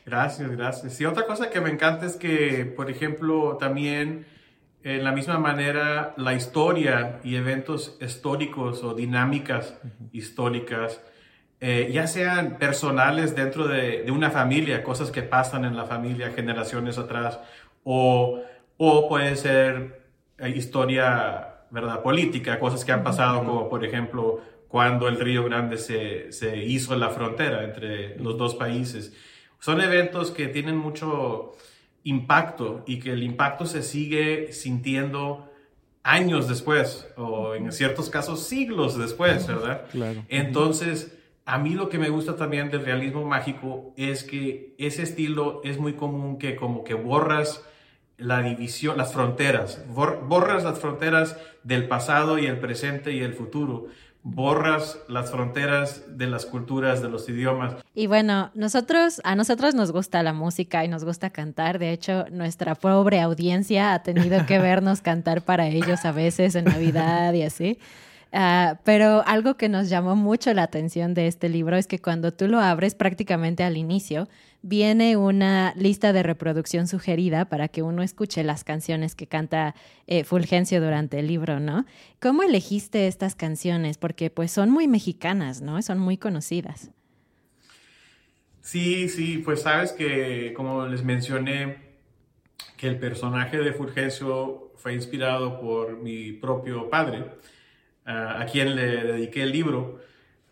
Gracias, 0.06 0.49
gracias. 0.49 1.02
Y 1.02 1.06
otra 1.06 1.25
cosa 1.25 1.49
que 1.49 1.62
me 1.62 1.69
encanta 1.69 2.06
es 2.06 2.15
que, 2.15 2.65
por 2.65 2.89
ejemplo, 2.89 3.58
también 3.58 4.25
en 4.84 5.04
la 5.04 5.12
misma 5.12 5.38
manera, 5.38 6.13
la 6.17 6.34
historia 6.34 7.19
y 7.23 7.36
eventos 7.36 7.97
históricos 7.99 8.84
o 8.84 8.93
dinámicas 8.93 9.75
históricas, 10.13 11.02
eh, 11.60 11.89
ya 11.91 12.08
sean 12.08 12.58
personales 12.58 13.36
dentro 13.36 13.67
de, 13.67 14.10
una 14.10 14.32
familia, 14.32 14.82
cosas 14.82 15.12
que 15.12 15.21
pasan 15.21 15.65
en 15.65 15.75
la 15.75 15.86
familia 15.86 16.32
generaciones 16.32 16.97
atrás, 16.97 17.39
o, 17.84 18.41
o 18.78 19.10
puede 19.10 19.36
ser 19.36 20.02
eh, 20.38 20.49
historia 20.49 21.65
¿verdad? 21.69 22.02
política, 22.02 22.60
cosas 22.60 22.86
que 22.86 22.93
han 22.93 23.04
pasado, 23.04 23.43
como 23.43 23.69
por 23.69 23.84
ejemplo 23.84 24.41
cuando 24.69 25.08
el 25.08 25.19
Río 25.19 25.43
Grande 25.43 25.77
se, 25.77 26.32
se 26.32 26.63
hizo 26.63 26.95
la 26.95 27.10
frontera 27.10 27.65
entre 27.65 28.17
los 28.19 28.38
dos 28.38 28.55
países. 28.55 29.13
Son 29.60 29.82
eventos 29.82 30.32
que 30.32 30.47
tienen 30.47 30.77
mucho 30.77 31.58
impacto 32.03 32.84
y 32.88 32.99
que 32.99 33.12
el 33.12 33.23
impacto 33.23 33.65
se 33.65 33.82
sigue 33.82 34.53
sintiendo 34.53 35.51
años 36.03 36.47
después 36.47 37.08
o 37.17 37.55
en 37.55 37.71
ciertos 37.71 38.10
casos 38.10 38.43
siglos 38.43 38.97
después, 38.97 39.45
¿verdad? 39.47 39.86
Claro. 39.91 40.23
Entonces, 40.29 41.17
a 41.45 41.58
mí 41.58 41.71
lo 41.71 41.89
que 41.89 41.97
me 41.97 42.10
gusta 42.10 42.36
también 42.36 42.69
del 42.69 42.86
realismo 42.86 43.25
mágico 43.25 43.91
es 43.97 44.23
que 44.23 44.75
ese 44.77 45.01
estilo 45.01 45.62
es 45.63 45.79
muy 45.79 45.93
común 45.93 46.38
que 46.38 46.55
como 46.55 46.84
que 46.84 46.93
borras 46.93 47.65
la 48.17 48.41
división, 48.43 48.97
las 48.97 49.13
fronteras, 49.13 49.84
borras 49.88 50.63
las 50.63 50.77
fronteras 50.77 51.38
del 51.63 51.88
pasado 51.88 52.38
y 52.38 52.45
el 52.45 52.60
presente 52.60 53.13
y 53.13 53.21
el 53.21 53.34
futuro 53.34 53.88
borras 54.23 54.99
las 55.08 55.32
fronteras 55.32 56.03
de 56.17 56.27
las 56.27 56.45
culturas, 56.45 57.01
de 57.01 57.10
los 57.10 57.27
idiomas. 57.29 57.75
Y 57.95 58.08
bueno, 58.08 58.51
nosotros, 58.53 59.21
a 59.23 59.36
nosotros 59.36 59.75
nos 59.75 59.91
gusta 59.91 60.21
la 60.23 60.34
música 60.34 60.84
y 60.84 60.88
nos 60.88 61.05
gusta 61.05 61.29
cantar. 61.29 61.79
De 61.79 61.91
hecho, 61.91 62.25
nuestra 62.32 62.75
pobre 62.75 63.21
audiencia 63.21 63.93
ha 63.93 64.03
tenido 64.03 64.45
que 64.45 64.60
vernos 64.60 65.01
cantar 65.01 65.41
para 65.41 65.67
ellos 65.67 66.05
a 66.05 66.12
veces 66.12 66.55
en 66.55 66.65
Navidad 66.65 67.34
y 67.34 67.43
así. 67.43 67.79
Ah, 68.32 68.77
pero 68.84 69.23
algo 69.25 69.55
que 69.55 69.69
nos 69.69 69.89
llamó 69.89 70.15
mucho 70.15 70.53
la 70.53 70.63
atención 70.63 71.13
de 71.15 71.27
este 71.27 71.49
libro 71.49 71.77
es 71.77 71.88
que 71.88 71.99
cuando 71.99 72.32
tú 72.32 72.47
lo 72.47 72.60
abres 72.60 72.93
prácticamente 72.93 73.63
al 73.63 73.75
inicio, 73.75 74.27
viene 74.62 75.15
una 75.17 75.74
lista 75.76 76.12
de 76.13 76.24
reproducción 76.24 76.88
sugerida 76.88 77.45
para 77.45 77.67
que 77.67 77.82
uno 77.82 78.04
escuche 78.04 78.43
las 78.43 78.63
canciones 78.63 79.15
que 79.15 79.28
canta 79.28 79.76
eh, 80.08 80.24
Fulgencio 80.24 80.82
durante 80.82 81.19
el 81.19 81.28
libro, 81.28 81.60
¿no? 81.60 81.86
¿Cómo 82.19 82.43
elegiste 82.43 83.08
estas 83.08 83.36
canciones? 83.36 83.98
Porque 83.98 84.30
pues 84.30 84.52
son 84.52 84.69
muy 84.69 84.88
mexicanas, 84.88 85.62
¿no? 85.62 85.82
Son 85.82 86.00
muy 86.00 86.17
conocidas. 86.17 86.91
Sí, 88.62 89.08
sí, 89.10 89.38
pues 89.38 89.62
sabes 89.62 89.93
que 89.93 90.54
como 90.56 90.86
les 90.88 91.04
mencioné, 91.04 91.89
que 92.78 92.88
el 92.88 93.00
personaje 93.00 93.58
de 93.58 93.74
Fulgencio 93.74 94.72
fue 94.76 94.93
inspirado 94.93 95.60
por 95.60 95.98
mi 95.98 96.32
propio 96.34 96.89
padre 96.89 97.26
a 98.06 98.45
quien 98.52 98.76
le 98.76 99.04
dediqué 99.04 99.43
el 99.43 99.52
libro, 99.52 100.00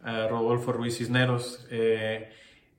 a 0.01 0.27
Rodolfo 0.27 0.71
Ruiz 0.73 0.97
Cisneros. 0.97 1.65
Eh, 1.71 2.29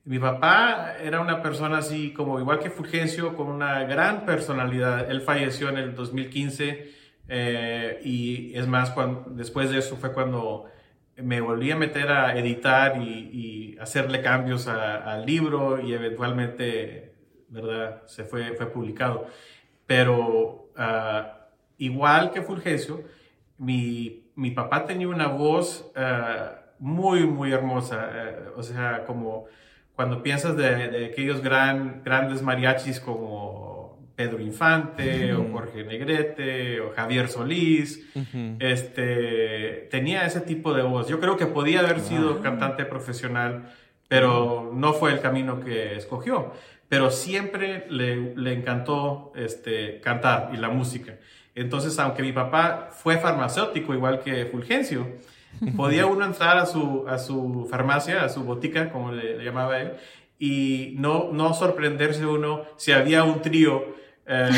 mi 0.09 0.17
papá 0.17 0.95
era 1.01 1.21
una 1.21 1.41
persona 1.41 1.77
así 1.77 2.11
como 2.13 2.39
igual 2.39 2.59
que 2.59 2.69
Fulgencio, 2.69 3.35
con 3.35 3.47
una 3.47 3.83
gran 3.83 4.25
personalidad. 4.25 5.09
Él 5.09 5.21
falleció 5.21 5.69
en 5.69 5.77
el 5.77 5.93
2015 5.93 6.91
eh, 7.27 8.01
y 8.03 8.55
es 8.55 8.67
más, 8.67 8.93
después 9.27 9.69
de 9.69 9.77
eso 9.77 9.97
fue 9.97 10.11
cuando 10.11 10.65
me 11.15 11.41
volví 11.41 11.69
a 11.71 11.75
meter 11.75 12.11
a 12.11 12.37
editar 12.37 13.01
y, 13.01 13.77
hacerle 13.79 14.21
cambios 14.21 14.67
al 14.67 15.25
libro 15.25 15.79
y 15.79 15.93
eventualmente, 15.93 17.13
¿verdad? 17.47 18.03
Se 18.07 18.25
fue, 18.25 18.53
fue 18.55 18.65
publicado. 18.65 19.27
Pero 19.87 20.71
ah, 20.75 21.47
igual 21.77 22.31
que 22.31 22.41
Fulgencio, 22.41 23.05
mi 23.57 24.29
mi 24.39 24.51
papá 24.51 24.85
tenía 24.85 25.09
una 25.09 25.27
voz 25.27 25.91
eh, 25.95 26.49
muy, 26.79 27.27
muy 27.27 27.51
hermosa. 27.51 28.09
Eh, 28.13 28.45
o 28.55 28.63
sea, 28.63 29.03
como 29.05 29.47
cuando 29.99 30.23
piensas 30.23 30.55
de, 30.55 31.07
aquellos 31.11 31.41
gran, 31.41 32.03
grandes 32.05 32.41
mariachis 32.41 33.01
como 33.01 33.99
Pedro 34.15 34.39
Infante 34.39 35.33
o 35.33 35.51
Jorge 35.51 35.83
Negrete 35.83 36.79
o 36.79 36.93
Javier 36.95 37.27
Solís, 37.27 38.07
este, 38.59 39.89
tenía 39.91 40.25
ese 40.25 40.39
tipo 40.39 40.73
de 40.73 40.83
voz. 40.83 41.09
Yo 41.09 41.19
creo 41.19 41.35
que 41.35 41.47
podía 41.47 41.81
haber 41.81 41.99
sido 41.99 42.41
cantante 42.41 42.85
profesional, 42.85 43.73
pero 44.07 44.71
no 44.73 44.93
fue 44.93 45.11
el 45.11 45.19
camino 45.19 45.59
que 45.59 45.97
escogió. 45.97 46.53
Pero 46.87 47.11
siempre 47.11 47.85
le, 47.89 48.37
le 48.37 48.53
encantó 48.53 49.33
este, 49.35 49.99
cantar 49.99 50.51
y 50.53 50.57
la 50.59 50.69
música. 50.69 51.17
Entonces, 51.55 51.99
aunque 51.99 52.21
mi 52.21 52.31
papá 52.31 52.91
fue 52.93 53.17
farmacéutico 53.17 53.93
igual 53.93 54.21
que 54.21 54.45
Fulgencio, 54.45 55.17
podía 55.75 56.05
uno 56.05 56.25
entrar 56.25 56.57
a 56.57 56.65
su, 56.65 57.05
a 57.07 57.17
su 57.17 57.67
farmacia, 57.69 58.23
a 58.23 58.29
su 58.29 58.43
botica, 58.43 58.91
como 58.91 59.11
le, 59.11 59.43
llamaba 59.43 59.79
él, 59.79 59.93
y 60.37 60.95
no, 60.97 61.29
no 61.31 61.53
sorprenderse 61.53 62.25
uno 62.25 62.63
si 62.77 62.91
había 62.91 63.23
un 63.23 63.41
trío 63.41 63.95
eh, 64.25 64.49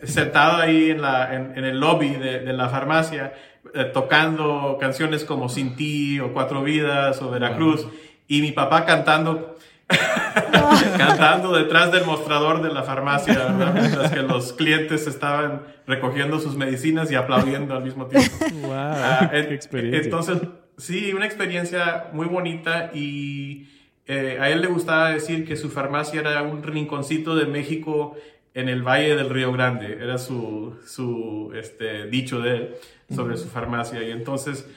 sentado 0.04 0.56
ahí 0.56 0.90
en, 0.90 1.02
la, 1.02 1.34
en, 1.34 1.64
el 1.64 1.78
lobby 1.78 2.10
de, 2.10 2.40
de 2.40 2.52
la 2.52 2.68
farmacia, 2.68 3.34
eh, 3.74 3.84
tocando 3.92 4.78
canciones 4.80 5.24
como 5.24 5.48
Sin 5.48 5.76
ti 5.76 6.20
o 6.20 6.32
Cuatro 6.32 6.62
Vidas 6.62 7.20
o 7.20 7.30
Veracruz, 7.30 7.86
y 8.26 8.40
mi 8.40 8.52
papá 8.52 8.84
cantando 8.84 9.56
cantando 10.98 11.52
detrás 11.56 11.90
del 11.92 12.04
mostrador 12.04 12.62
de 12.62 12.72
la 12.72 12.82
farmacia, 12.82 13.34
¿verdad? 13.34 13.74
mientras 13.74 14.12
que 14.12 14.22
los 14.22 14.52
clientes 14.52 15.06
estaban 15.06 15.62
recogiendo 15.86 16.38
sus 16.38 16.56
medicinas 16.56 17.10
y 17.10 17.14
aplaudiendo 17.14 17.74
al 17.74 17.84
mismo 17.84 18.06
tiempo. 18.06 18.36
Wow, 18.62 18.72
ah, 18.72 19.28
qué 19.30 19.54
experiencia. 19.54 20.02
Entonces, 20.02 20.38
sí, 20.76 21.12
una 21.14 21.26
experiencia 21.26 22.08
muy 22.12 22.26
bonita 22.26 22.90
y 22.92 23.68
eh, 24.06 24.38
a 24.40 24.50
él 24.50 24.60
le 24.60 24.68
gustaba 24.68 25.10
decir 25.10 25.46
que 25.46 25.56
su 25.56 25.70
farmacia 25.70 26.20
era 26.20 26.42
un 26.42 26.62
rinconcito 26.62 27.34
de 27.34 27.46
México 27.46 28.16
en 28.54 28.68
el 28.68 28.82
Valle 28.82 29.14
del 29.14 29.30
Río 29.30 29.52
Grande, 29.52 29.98
era 30.00 30.18
su, 30.18 30.76
su 30.84 31.52
este, 31.54 32.06
dicho 32.06 32.40
de 32.40 32.56
él 32.56 32.74
sobre 33.14 33.36
su 33.36 33.48
farmacia. 33.48 34.02
Y 34.02 34.10
entonces, 34.10 34.68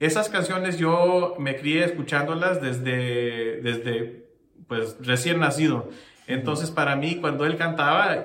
esas 0.00 0.28
canciones 0.28 0.78
yo 0.78 1.34
me 1.38 1.56
crié 1.56 1.84
escuchándolas 1.84 2.60
desde, 2.60 3.60
desde 3.62 4.23
pues 4.66 4.96
recién 5.00 5.40
nacido. 5.40 5.88
Entonces 6.26 6.70
para 6.70 6.96
mí 6.96 7.16
cuando 7.16 7.44
él 7.44 7.56
cantaba, 7.56 8.24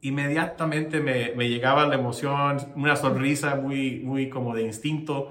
inmediatamente 0.00 1.00
me, 1.00 1.32
me, 1.34 1.48
llegaba 1.48 1.86
la 1.86 1.94
emoción, 1.94 2.58
una 2.74 2.96
sonrisa 2.96 3.56
muy, 3.56 4.00
muy 4.00 4.28
como 4.28 4.54
de 4.54 4.62
instinto. 4.62 5.30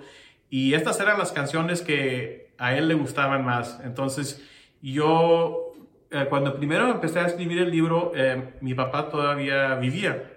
Y 0.50 0.74
estas 0.74 1.00
eran 1.00 1.18
las 1.18 1.32
canciones 1.32 1.82
que 1.82 2.54
a 2.58 2.76
él 2.76 2.88
le 2.88 2.94
gustaban 2.94 3.44
más. 3.46 3.80
Entonces 3.84 4.44
yo, 4.82 5.74
eh, 6.12 6.26
cuando 6.30 6.56
primero 6.56 6.90
empecé 6.90 7.20
a 7.20 7.26
escribir 7.26 7.60
el 7.60 7.72
libro, 7.72 8.12
eh, 8.16 8.54
mi 8.62 8.74
papá 8.74 9.10
todavía 9.10 9.76
vivía. 9.76 10.32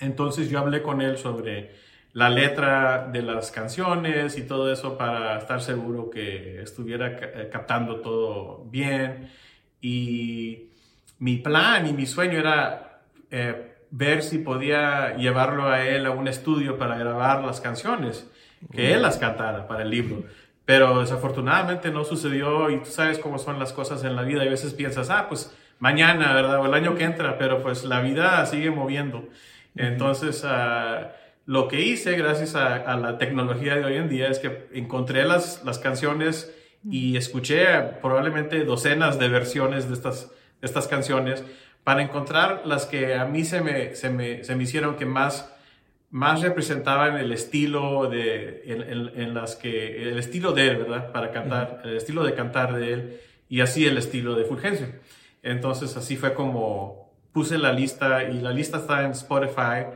Entonces 0.00 0.50
yo 0.50 0.58
hablé 0.58 0.82
con 0.82 1.00
él 1.00 1.18
sobre 1.18 1.72
la 2.12 2.28
letra 2.28 3.08
de 3.10 3.22
las 3.22 3.50
canciones 3.50 4.36
y 4.36 4.42
todo 4.42 4.70
eso 4.70 4.98
para 4.98 5.38
estar 5.38 5.62
seguro 5.62 6.10
que 6.10 6.60
estuviera 6.60 7.06
eh, 7.08 7.48
captando 7.50 8.00
todo 8.00 8.64
bien. 8.66 9.30
Y 9.80 10.68
mi 11.18 11.38
plan 11.38 11.86
y 11.86 11.92
mi 11.92 12.06
sueño 12.06 12.38
era 12.38 13.00
eh, 13.30 13.76
ver 13.90 14.22
si 14.22 14.38
podía 14.38 15.16
llevarlo 15.16 15.68
a 15.68 15.84
él 15.84 16.06
a 16.06 16.10
un 16.10 16.28
estudio 16.28 16.78
para 16.78 16.96
grabar 16.98 17.42
las 17.44 17.60
canciones, 17.60 18.28
que 18.72 18.92
él 18.92 19.02
las 19.02 19.18
cantara 19.18 19.66
para 19.66 19.82
el 19.82 19.90
libro. 19.90 20.24
pero 20.64 21.00
desafortunadamente 21.00 21.90
no 21.90 22.04
sucedió 22.04 22.70
y 22.70 22.78
tú 22.78 22.90
sabes 22.90 23.18
cómo 23.18 23.38
son 23.38 23.58
las 23.58 23.72
cosas 23.72 24.04
en 24.04 24.14
la 24.14 24.22
vida 24.22 24.44
y 24.44 24.46
a 24.46 24.50
veces 24.50 24.74
piensas, 24.74 25.10
ah, 25.10 25.26
pues 25.28 25.52
mañana, 25.80 26.32
¿verdad? 26.32 26.60
O 26.60 26.66
el 26.66 26.74
año 26.74 26.94
que 26.94 27.02
entra, 27.04 27.36
pero 27.36 27.62
pues 27.62 27.84
la 27.84 28.00
vida 28.00 28.46
sigue 28.46 28.70
moviendo. 28.70 29.28
Entonces, 29.74 30.44
uh, 30.44 31.06
lo 31.46 31.68
que 31.68 31.80
hice 31.80 32.16
gracias 32.16 32.54
a, 32.54 32.96
la 32.96 33.18
tecnología 33.18 33.76
de 33.76 33.84
hoy 33.84 33.96
en 33.96 34.08
día 34.08 34.28
es 34.28 34.38
que 34.38 34.68
encontré 34.72 35.24
las, 35.24 35.64
las 35.64 35.78
canciones 35.78 36.54
y 36.88 37.16
escuché 37.16 37.66
probablemente 38.00 38.64
docenas 38.64 39.18
de 39.18 39.28
versiones 39.28 39.88
de 39.88 39.94
estas, 39.94 40.30
estas 40.60 40.88
canciones 40.88 41.44
para 41.84 42.02
encontrar 42.02 42.62
las 42.64 42.86
que 42.86 43.14
a 43.14 43.24
mí 43.24 43.44
se 43.44 43.60
me, 43.60 43.94
se 43.94 44.10
me, 44.10 44.44
se 44.44 44.54
me 44.54 44.62
hicieron 44.64 44.96
que 44.96 45.06
más, 45.06 45.52
más 46.10 46.40
representaban 46.42 47.16
el 47.16 47.32
estilo 47.32 48.08
de, 48.08 48.62
en, 48.66 49.10
en, 49.20 49.34
las 49.34 49.56
que, 49.56 50.10
el 50.10 50.18
estilo 50.18 50.52
de 50.52 50.68
él, 50.68 50.76
¿verdad? 50.76 51.10
Para 51.12 51.32
cantar, 51.32 51.82
el 51.84 51.96
estilo 51.96 52.22
de 52.24 52.34
cantar 52.34 52.74
de 52.74 52.92
él 52.92 53.20
y 53.48 53.60
así 53.60 53.86
el 53.86 53.98
estilo 53.98 54.36
de 54.36 54.44
Fulgencio. 54.44 54.86
Entonces 55.42 55.96
así 55.96 56.16
fue 56.16 56.34
como 56.34 57.12
puse 57.32 57.58
la 57.58 57.72
lista 57.72 58.24
y 58.24 58.40
la 58.40 58.50
lista 58.50 58.78
está 58.78 59.04
en 59.04 59.12
Spotify. 59.12 59.86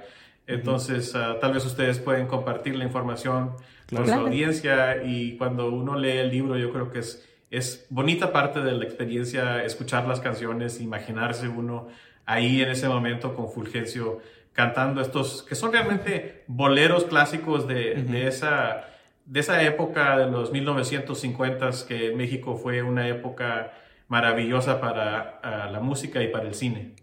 Entonces, 0.47 1.15
ah, 1.15 1.37
tal 1.41 1.55
vez 1.55 1.65
ustedes 1.65 1.99
pueden 1.99 2.27
compartir 2.27 2.77
la 2.77 2.85
información 2.85 3.53
con 3.95 4.07
su 4.07 4.13
audiencia 4.13 5.03
y 5.05 5.37
cuando 5.37 5.71
uno 5.71 5.97
lee 5.99 6.19
el 6.19 6.31
libro, 6.31 6.57
yo 6.57 6.73
creo 6.73 6.91
que 6.91 7.01
es, 7.01 7.29
es 7.51 7.87
bonita 7.91 8.33
parte 8.33 8.61
de 8.61 8.73
la 8.73 8.85
experiencia 8.85 9.65
escuchar 9.65 10.07
las 10.07 10.21
canciones, 10.21 10.81
imaginarse 10.81 11.49
uno 11.49 11.89
ahí 12.27 12.63
en 12.63 12.71
ese 12.71 12.89
momento 12.89 13.35
con 13.35 13.51
Fulgencio 13.51 14.21
cantando 14.53 15.03
estos, 15.03 15.43
que 15.43 15.55
son 15.55 15.73
realmente 15.73 16.45
boleros 16.47 17.05
clásicos 17.05 17.69
de, 17.69 18.03
de, 18.03 18.27
esa, 18.27 18.87
de 19.27 19.41
esa 19.41 19.63
época 19.63 20.17
de 20.17 20.31
los 20.31 20.51
1950s, 20.53 21.87
que 21.87 22.11
en 22.11 22.17
México 22.17 22.57
fue 22.57 22.83
una 22.83 23.07
época 23.07 23.73
maravillosa 24.09 24.81
para 24.81 25.41
ah, 25.43 25.69
la 25.71 25.81
música 25.81 26.23
y 26.23 26.29
para 26.29 26.49
el 26.49 26.55
cine. 26.55 26.95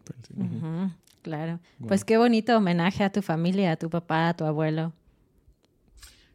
Claro. 1.24 1.60
Pues 1.88 2.04
qué 2.04 2.18
bonito 2.18 2.56
homenaje 2.58 3.04
a 3.04 3.12
tu 3.12 3.22
familia, 3.22 3.72
a 3.72 3.76
tu 3.78 3.90
papá, 3.90 4.30
a 4.30 4.34
tu 4.36 4.44
abuelo. 4.44 4.92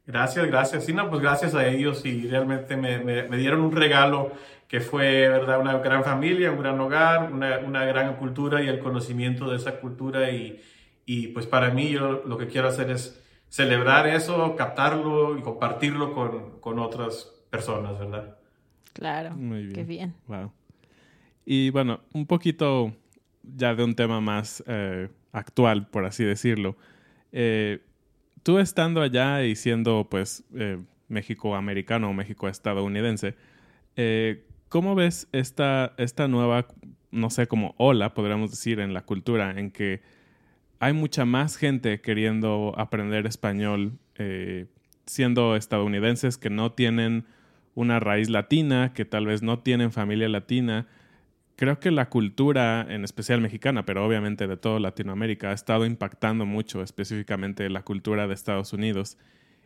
Gracias, 0.07 0.47
gracias. 0.47 0.85
Sí, 0.87 0.95
no, 0.95 1.11
pues 1.11 1.21
gracias 1.21 1.55
a 1.55 1.69
ellos 1.69 2.05
y 2.07 2.27
realmente 2.27 2.75
me, 2.79 2.99
me, 2.99 3.37
dieron 3.37 3.61
un 3.61 3.73
regalo 3.73 4.33
que 4.67 4.81
fue, 4.81 5.29
¿verdad? 5.29 5.61
Una 5.61 5.79
gran 5.79 6.03
familia, 6.03 6.51
un 6.51 6.59
gran 6.59 6.81
hogar, 6.81 7.31
una, 7.31 7.59
una, 7.59 7.85
gran 7.85 8.17
cultura 8.17 8.63
y 8.63 8.69
el 8.69 8.79
conocimiento 8.79 9.51
de 9.51 9.57
esa 9.57 9.79
cultura 9.79 10.31
y, 10.31 10.63
y, 11.05 11.29
pues 11.29 11.47
para 11.47 11.71
mí 11.71 11.91
yo 11.91 12.23
lo 12.25 12.39
que 12.39 12.47
quiero 12.47 12.69
hacer 12.69 12.91
es 12.91 13.23
celebrar 13.51 14.07
eso, 14.07 14.57
captarlo 14.57 15.37
y 15.37 15.43
compartirlo 15.43 16.15
con, 16.15 16.59
con 16.61 16.79
otras 16.79 17.31
personas, 17.51 17.99
¿verdad? 17.99 18.39
Claro, 18.95 19.37
Muy 19.37 19.65
bien. 19.65 19.73
qué 19.75 19.85
bien. 19.85 20.15
Wow. 20.27 20.53
Y 21.45 21.69
bueno, 21.69 22.01
un 22.15 22.27
poquito 22.27 22.95
ya 23.57 23.75
de 23.75 23.85
un 23.85 23.95
tema 23.95 24.21
más 24.21 24.63
eh, 24.67 25.09
actual, 25.33 25.89
por 25.89 26.05
así 26.05 26.25
decirlo. 26.25 26.77
Eh, 27.33 27.81
tú 28.43 28.59
estando 28.59 29.03
allá 29.03 29.45
y 29.45 29.57
siendo 29.57 30.09
pues 30.11 30.45
eh, 30.55 30.79
México-americano 31.09 32.11
o 32.11 32.13
México-estadounidense, 32.13 33.35
¿cómo 34.69 34.95
ves 34.95 35.29
esta, 35.33 35.95
esta 35.97 36.29
nueva, 36.29 36.69
no 37.11 37.31
sé, 37.31 37.47
como 37.49 37.75
ola, 37.79 38.15
podríamos 38.15 38.51
decir, 38.51 38.79
en 38.79 38.95
la 38.95 39.03
cultura, 39.03 39.59
en 39.59 39.71
que 39.71 40.03
hay 40.79 40.93
mucha 40.93 41.25
más 41.25 41.57
gente 41.57 42.01
queriendo 42.01 42.75
aprender 42.77 43.27
español 43.27 43.99
siendo 45.09 45.57
estadounidenses 45.57 46.39
que 46.39 46.51
no 46.51 46.73
tienen 46.73 47.25
una 47.75 48.01
raíz 48.01 48.29
latina, 48.29 48.93
que 48.95 49.05
tal 49.05 49.27
vez 49.27 49.43
no 49.43 49.61
tienen 49.61 49.93
familia 49.93 50.29
latina, 50.29 50.87
creo 51.59 51.81
que 51.81 51.91
la 51.91 52.09
cultura, 52.09 52.87
en 52.89 53.03
especial 53.03 53.41
mexicana, 53.41 53.85
pero 53.85 54.07
obviamente 54.07 54.47
de 54.47 54.57
toda 54.57 54.79
Latinoamérica, 54.79 55.51
ha 55.51 55.53
estado 55.53 55.87
impactando 55.87 56.47
mucho 56.47 56.83
específicamente 56.83 57.69
la 57.69 57.83
cultura 57.83 58.29
de 58.29 58.35
Estados 58.35 58.73
Unidos. 58.73 59.19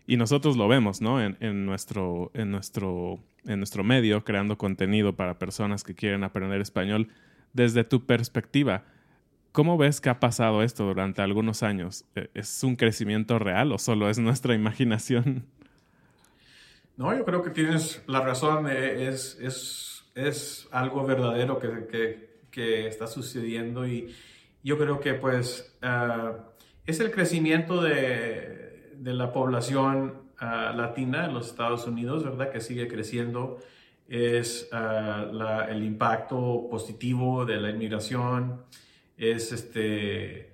Y 0.06 0.16
nosotros 0.16 0.56
lo 0.56 0.68
vemos, 0.68 1.02
¿no? 1.02 1.22
En, 1.22 1.66
nuestro, 1.66 2.30
en, 2.32 2.50
nuestro, 2.50 3.20
en 3.44 3.58
nuestro 3.58 3.84
medio, 3.84 4.24
creando 4.24 4.56
contenido 4.56 5.16
para 5.16 5.38
personas 5.38 5.84
que 5.84 5.94
quieren 5.94 6.24
aprender 6.24 6.62
español. 6.62 7.08
Desde 7.52 7.84
tu 7.84 8.06
perspectiva, 8.06 8.84
¿cómo 9.52 9.76
ves 9.76 10.00
que 10.00 10.08
ha 10.08 10.18
pasado 10.18 10.62
esto 10.62 10.86
durante 10.86 11.20
algunos 11.20 11.62
años? 11.62 12.06
¿E-, 12.14 12.30
¿Es 12.32 12.64
un 12.64 12.76
crecimiento 12.76 13.38
real 13.38 13.70
o 13.70 13.78
solo 13.78 14.08
es 14.08 14.18
nuestra 14.18 14.54
imaginación? 14.62 15.44
No, 16.96 17.14
yo 17.14 17.26
creo 17.26 17.42
que 17.42 17.50
tienes 17.50 18.02
la 18.06 18.22
razón. 18.22 18.66
E-, 18.66 19.08
es, 19.08 19.36
es 19.42 19.91
es 20.14 20.68
algo 20.70 21.04
verdadero 21.04 21.58
que, 21.58 22.30
que, 22.50 22.86
está 22.86 23.06
sucediendo 23.06 23.86
y 23.86 24.14
yo 24.62 24.78
creo 24.78 25.00
que 25.00 25.14
pues 25.14 25.76
ah, 25.82 26.50
es 26.86 27.00
el 27.00 27.10
crecimiento 27.10 27.82
de, 27.82 28.92
de 28.96 29.14
la 29.14 29.32
población 29.32 30.14
ah, 30.38 30.72
latina 30.76 31.26
en 31.26 31.34
los 31.34 31.48
Estados 31.48 31.86
Unidos, 31.86 32.24
¿verdad? 32.24 32.50
Que 32.50 32.60
sigue 32.60 32.88
creciendo. 32.88 33.58
Es 34.08 34.68
ah, 34.72 35.66
el 35.70 35.82
impacto 35.82 36.68
positivo 36.70 37.44
de 37.44 37.56
la 37.56 37.70
inmigración, 37.70 38.62
es 39.16 39.52
este, 39.52 40.52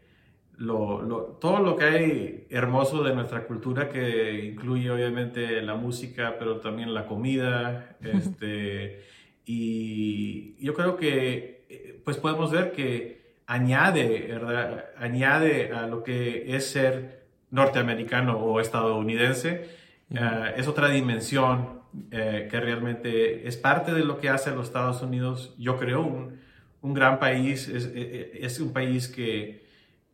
lo, 0.59 1.39
todo 1.41 1.61
lo 1.61 1.77
que 1.77 1.85
hay 1.85 2.47
hermoso 2.51 3.03
de 3.03 3.15
nuestra 3.15 3.47
cultura 3.47 3.89
que 3.89 4.45
incluye 4.45 4.91
obviamente 4.91 5.63
la 5.63 5.75
música, 5.75 6.37
pero 6.39 6.59
también 6.59 6.93
la 6.95 7.07
comida, 7.07 7.97
este, 8.03 9.03
y 9.51 10.63
yo 10.63 10.75
creo 10.75 10.97
que 10.97 11.65
eh, 11.71 12.03
pues 12.05 12.19
podemos 12.19 12.51
ver 12.51 12.73
que 12.73 13.39
añade, 13.47 14.27
¿verdad? 14.29 14.85
añade 14.99 15.73
a 15.73 15.87
lo 15.87 16.03
que 16.03 16.55
es 16.55 16.71
ser 16.71 17.25
norteamericano 17.51 18.39
o 18.39 18.61
estadounidense, 18.61 19.71
eh, 20.11 20.55
es 20.55 20.69
otra 20.69 20.91
dimensión 20.91 21.81
eh, 22.11 22.47
que 22.51 22.61
realmente 22.61 23.49
es 23.49 23.57
parte 23.57 23.95
de 23.95 24.05
lo 24.05 24.19
que 24.19 24.29
hace 24.29 24.51
los 24.51 24.67
Estados 24.67 25.01
Unidos, 25.01 25.55
yo 25.57 25.79
creo, 25.79 26.03
un, 26.03 26.39
un 26.83 26.93
gran 26.93 27.19
país, 27.19 27.69
es, 27.69 27.87
es, 27.95 28.61
un 28.61 28.75
país 28.75 29.09
que 29.09 29.65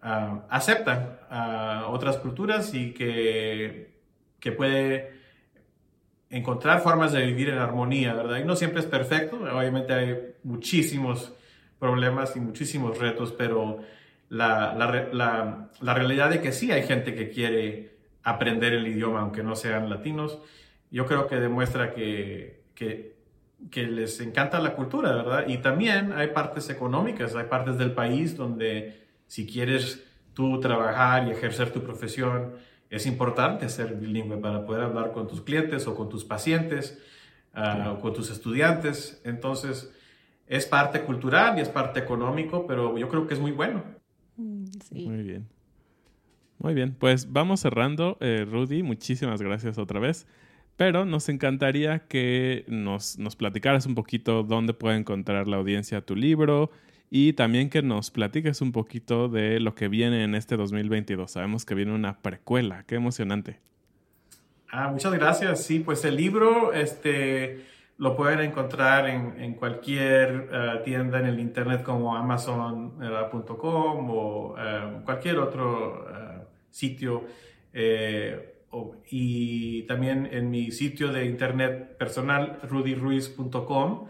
ah, 0.01 0.47
acepta 0.49 1.27
a 1.29 1.89
otras 1.89 2.19
culturas 2.19 2.73
y 2.73 2.93
que, 2.93 3.99
que 4.39 4.53
puede 4.53 5.24
encontrar 6.35 6.81
formas 6.81 7.13
de 7.13 7.25
vivir 7.25 7.49
en 7.49 7.59
armonía, 7.59 8.13
¿verdad? 8.13 8.39
Y 8.39 8.45
no 8.45 8.57
siempre 8.57 8.81
es 8.81 8.87
perfecto, 8.87 9.37
obviamente 9.37 9.93
hay 9.93 10.35
muchísimos 10.43 11.33
problemas 11.79 12.35
y 12.37 12.41
muchísimos 12.41 12.99
retos, 12.99 13.33
pero 13.33 13.79
la, 14.29 14.75
la, 14.75 15.69
la, 15.81 15.95
realidad 15.95 16.31
de 16.31 16.41
que 16.41 16.51
sí 16.51 16.73
hay 16.73 16.83
gente 16.83 17.15
que 17.15 17.31
quiere 17.31 17.97
aprender 18.25 18.73
el 18.73 18.87
idioma, 18.87 19.21
aunque 19.21 19.45
no 19.45 19.55
sean 19.55 19.89
latinos, 19.89 20.39
yo 20.91 21.07
creo 21.07 21.29
que 21.29 21.37
demuestra 21.37 21.93
que, 21.93 22.65
que, 22.75 23.15
que 23.71 23.85
les 23.85 24.21
encanta 24.21 24.59
la 24.59 24.75
cultura, 24.75 25.15
¿verdad? 25.15 25.45
Y 25.47 25.59
también 25.59 26.13
hay 26.13 26.29
partes 26.29 26.69
económicas, 26.69 27.37
hay 27.37 27.45
partes 27.45 27.79
del 27.79 27.93
país 27.93 28.37
donde 28.37 29.05
si 29.29 29.47
quieres 29.47 30.05
tú 30.33 30.59
trabajar 30.59 31.29
y 31.29 31.31
ejercer 31.31 31.71
tu 31.71 31.83
profesión, 31.83 32.55
es 32.95 33.07
importante 33.07 33.69
ser 33.69 33.97
bilingüe 33.97 34.37
para 34.37 34.65
poder 34.65 34.85
hablar 34.85 35.13
con 35.13 35.27
tus 35.27 35.41
clientes 35.41 35.87
o 35.87 35.95
con 35.95 36.09
tus 36.09 36.25
pacientes 36.25 36.99
o 37.55 38.01
con 38.01 38.13
tus 38.15 38.31
estudiantes. 38.31 39.21
Entonces, 39.25 39.93
es 40.47 40.67
parte 40.67 41.03
cultural 41.03 41.59
y 41.59 41.63
es 41.63 41.69
parte 41.69 42.01
económico, 42.01 42.67
pero 42.67 42.97
yo 42.97 43.09
creo 43.09 43.27
que 43.27 43.35
es 43.35 43.41
muy 43.41 43.53
bueno. 43.53 43.83
Mm, 44.37 44.65
muy 44.93 45.23
bien. 45.23 45.49
Muy 46.59 46.75
bien, 46.75 46.95
pues 46.99 47.33
vamos 47.33 47.61
cerrando. 47.61 48.17
Eh, 48.21 48.47
Rudy, 48.49 48.83
muchísimas 48.83 49.43
gracias 49.43 49.77
otra 49.79 50.01
vez. 50.01 50.27
Pero 50.77 51.05
nos 51.05 51.29
encantaría 51.29 52.01
que 52.01 52.65
nos, 52.69 53.19
nos 53.19 53.37
platicaras 53.37 53.87
un 53.87 53.95
poquito 53.95 54.43
dónde 54.43 54.73
puede 54.73 54.97
encontrar 54.97 55.47
la 55.47 55.57
audiencia 55.57 56.01
tu 56.01 56.17
libro 56.17 56.71
y 57.17 57.33
también 57.35 57.71
que 57.71 57.81
nos 57.81 58.11
platiques 58.11 58.61
un 58.61 58.73
poquito 58.73 59.29
de 59.29 59.61
lo 59.61 59.77
que 59.77 59.87
viene 59.87 60.25
en 60.25 60.35
este 60.35 60.57
2022. 60.57 61.31
Sabemos 61.31 61.65
que 61.65 61.77
viene 61.77 61.95
una 61.95 62.19
precuela, 62.19 62.83
qué 62.89 62.97
emocionante. 62.97 63.61
Ah, 64.69 64.89
muchas 64.89 65.13
gracias. 65.13 65.63
Sí, 65.63 65.79
pues 65.79 66.05
el 66.05 66.17
libro 66.17 66.73
este, 66.73 67.67
lo 67.99 68.17
pueden 68.17 68.41
encontrar 68.41 69.09
en, 69.09 69.55
cualquier 69.55 70.49
eh, 70.53 70.81
tienda 70.85 71.21
en 71.21 71.27
el 71.27 71.39
internet 71.39 71.85
como 71.85 72.17
amazon.com 72.17 74.11
o 74.11 74.57
eh, 74.59 75.01
cualquier 75.05 75.39
otro 75.39 76.09
eh, 76.11 76.43
sitio. 76.71 77.27
y 79.09 79.83
también 79.85 80.29
en 80.33 80.51
mi 80.51 80.73
sitio 80.73 81.13
de 81.13 81.27
internet 81.27 81.97
personal, 81.97 82.59
rudyruiz.com. 82.69 84.09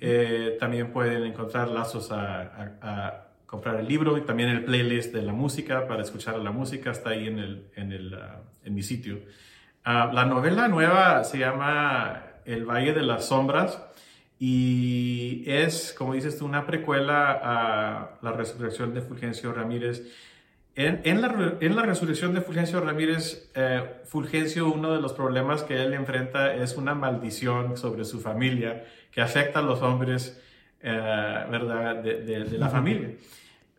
Eh, 0.00 0.56
también 0.60 0.92
pueden 0.92 1.24
encontrar 1.24 1.68
lazos 1.68 2.10
a, 2.12 3.26
comprar 3.46 3.80
el 3.80 3.88
libro 3.88 4.16
y 4.16 4.20
también 4.20 4.48
el 4.48 4.64
playlist 4.64 5.12
de 5.12 5.22
la 5.22 5.32
música 5.32 5.88
para 5.88 6.02
escuchar 6.02 6.38
la 6.38 6.52
música 6.52 6.92
está 6.92 7.10
ahí 7.10 7.26
en, 7.26 7.40
el, 7.40 7.66
en, 7.74 7.90
el, 7.90 8.14
ah, 8.14 8.42
en 8.64 8.74
mi 8.74 8.82
sitio. 8.82 9.22
Ah, 9.82 10.08
la 10.12 10.24
novela 10.24 10.68
nueva 10.68 11.24
se 11.24 11.38
llama 11.38 12.22
El 12.44 12.64
Valle 12.64 12.92
de 12.92 13.02
las 13.02 13.26
Sombras 13.26 13.82
y 14.38 15.42
es, 15.46 15.92
como 15.98 16.14
dices 16.14 16.40
una 16.42 16.64
precuela 16.64 17.40
a 17.42 18.18
la 18.22 18.32
resurrección 18.32 18.94
de 18.94 19.00
Fulgencio 19.00 19.52
Ramírez. 19.52 20.02
En, 20.76 21.00
en 21.04 21.20
la, 21.20 21.82
resurrección 21.82 22.32
de 22.32 22.40
Fulgencio 22.40 22.80
Ramírez, 22.80 23.50
eh, 23.54 24.00
Fulgencio, 24.04 24.72
uno 24.72 24.94
de 24.94 25.00
los 25.02 25.12
problemas 25.12 25.64
que 25.64 25.82
él 25.82 25.92
enfrenta 25.92 26.54
es 26.54 26.76
una 26.76 26.94
maldición 26.94 27.76
sobre 27.76 28.04
su 28.04 28.20
familia 28.20 28.84
que 29.10 29.20
afecta 29.20 29.58
a 29.60 29.62
los 29.62 29.82
hombres, 29.82 30.40
eh, 30.82 31.44
¿verdad?, 31.50 31.96
de, 31.96 32.22
de, 32.22 32.44
de, 32.44 32.58
la 32.58 32.68
familia. 32.68 33.10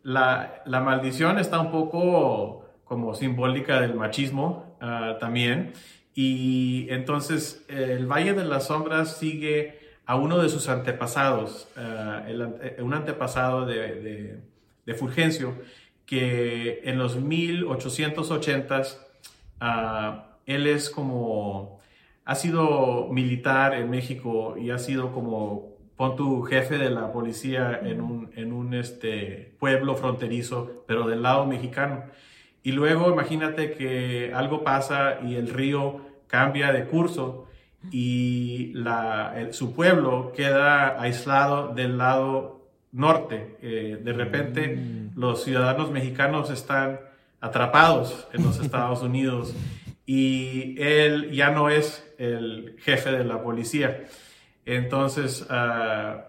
La, 0.02 0.62
la, 0.66 0.80
maldición 0.80 1.38
está 1.38 1.60
un 1.60 1.70
poco 1.70 2.62
como 2.84 3.14
simbólica 3.14 3.80
del 3.80 3.94
machismo 3.94 4.76
uh, 4.82 5.18
también. 5.18 5.72
Y 6.14 6.86
entonces 6.90 7.64
el 7.68 8.06
Valle 8.06 8.34
de 8.34 8.44
las 8.44 8.66
Sombras 8.66 9.16
sigue 9.16 9.78
a 10.04 10.16
uno 10.16 10.38
de 10.42 10.48
sus 10.50 10.68
antepasados, 10.68 11.68
uh, 11.76 12.28
el, 12.28 12.42
un 12.80 12.92
antepasado 12.92 13.64
de, 13.64 14.00
de, 14.00 14.40
de, 14.84 14.94
Fulgencio, 14.94 15.54
que 16.04 16.82
en 16.84 16.98
los 16.98 17.18
1880s 17.18 18.98
uh, 19.62 20.20
él 20.44 20.66
es 20.66 20.90
como, 20.90 21.80
ha 22.24 22.34
sido 22.34 23.08
militar 23.10 23.74
en 23.74 23.90
México 23.90 24.56
y 24.56 24.70
ha 24.70 24.78
sido 24.78 25.12
como, 25.12 25.76
pon 25.96 26.16
tu 26.16 26.42
jefe 26.42 26.78
de 26.78 26.90
la 26.90 27.12
policía 27.12 27.80
en 27.82 28.00
un, 28.00 28.30
en 28.36 28.52
un 28.52 28.74
este, 28.74 29.54
pueblo 29.58 29.96
fronterizo, 29.96 30.84
pero 30.86 31.06
del 31.06 31.22
lado 31.22 31.46
mexicano. 31.46 32.04
Y 32.62 32.72
luego 32.72 33.10
imagínate 33.10 33.72
que 33.72 34.32
algo 34.34 34.62
pasa 34.62 35.18
y 35.24 35.34
el 35.34 35.48
río 35.48 36.00
cambia 36.28 36.72
de 36.72 36.84
curso 36.84 37.46
y 37.90 38.72
la, 38.74 39.34
el, 39.36 39.52
su 39.52 39.74
pueblo 39.74 40.32
queda 40.34 41.00
aislado 41.00 41.74
del 41.74 41.98
lado 41.98 42.68
norte. 42.92 43.56
Eh, 43.60 43.98
de 44.02 44.12
repente 44.12 44.76
mm. 44.76 45.18
los 45.18 45.42
ciudadanos 45.42 45.90
mexicanos 45.90 46.50
están 46.50 47.00
atrapados 47.40 48.28
en 48.32 48.44
los 48.44 48.60
Estados 48.60 49.02
Unidos 49.02 49.52
y 50.06 50.74
él 50.82 51.30
ya 51.32 51.50
no 51.50 51.70
es 51.70 52.04
el 52.18 52.76
jefe 52.80 53.12
de 53.12 53.24
la 53.24 53.42
policía. 53.42 54.04
Entonces, 54.64 55.46
uh, 55.50 56.20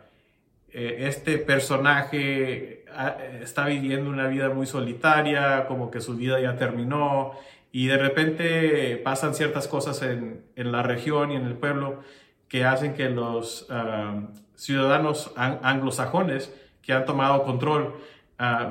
este 0.71 1.37
personaje 1.37 2.85
ah, 2.95 3.17
está 3.41 3.67
viviendo 3.67 4.09
una 4.09 4.27
vida 4.27 4.49
muy 4.49 4.65
solitaria, 4.65 5.65
como 5.67 5.91
que 5.91 6.01
su 6.01 6.15
vida 6.15 6.39
ya 6.39 6.55
terminó 6.55 7.33
y 7.71 7.87
de 7.87 7.97
repente 7.97 8.97
pasan 9.03 9.35
ciertas 9.35 9.67
cosas 9.67 10.01
en, 10.01 10.43
en 10.55 10.71
la 10.71 10.81
región 10.83 11.31
y 11.31 11.35
en 11.35 11.45
el 11.45 11.55
pueblo 11.55 12.01
que 12.47 12.65
hacen 12.65 12.93
que 12.95 13.09
los 13.09 13.67
uh, 13.69 14.27
ciudadanos 14.55 15.31
anglosajones 15.35 16.53
que 16.81 16.93
han 16.93 17.05
tomado 17.05 17.43
control 17.43 17.95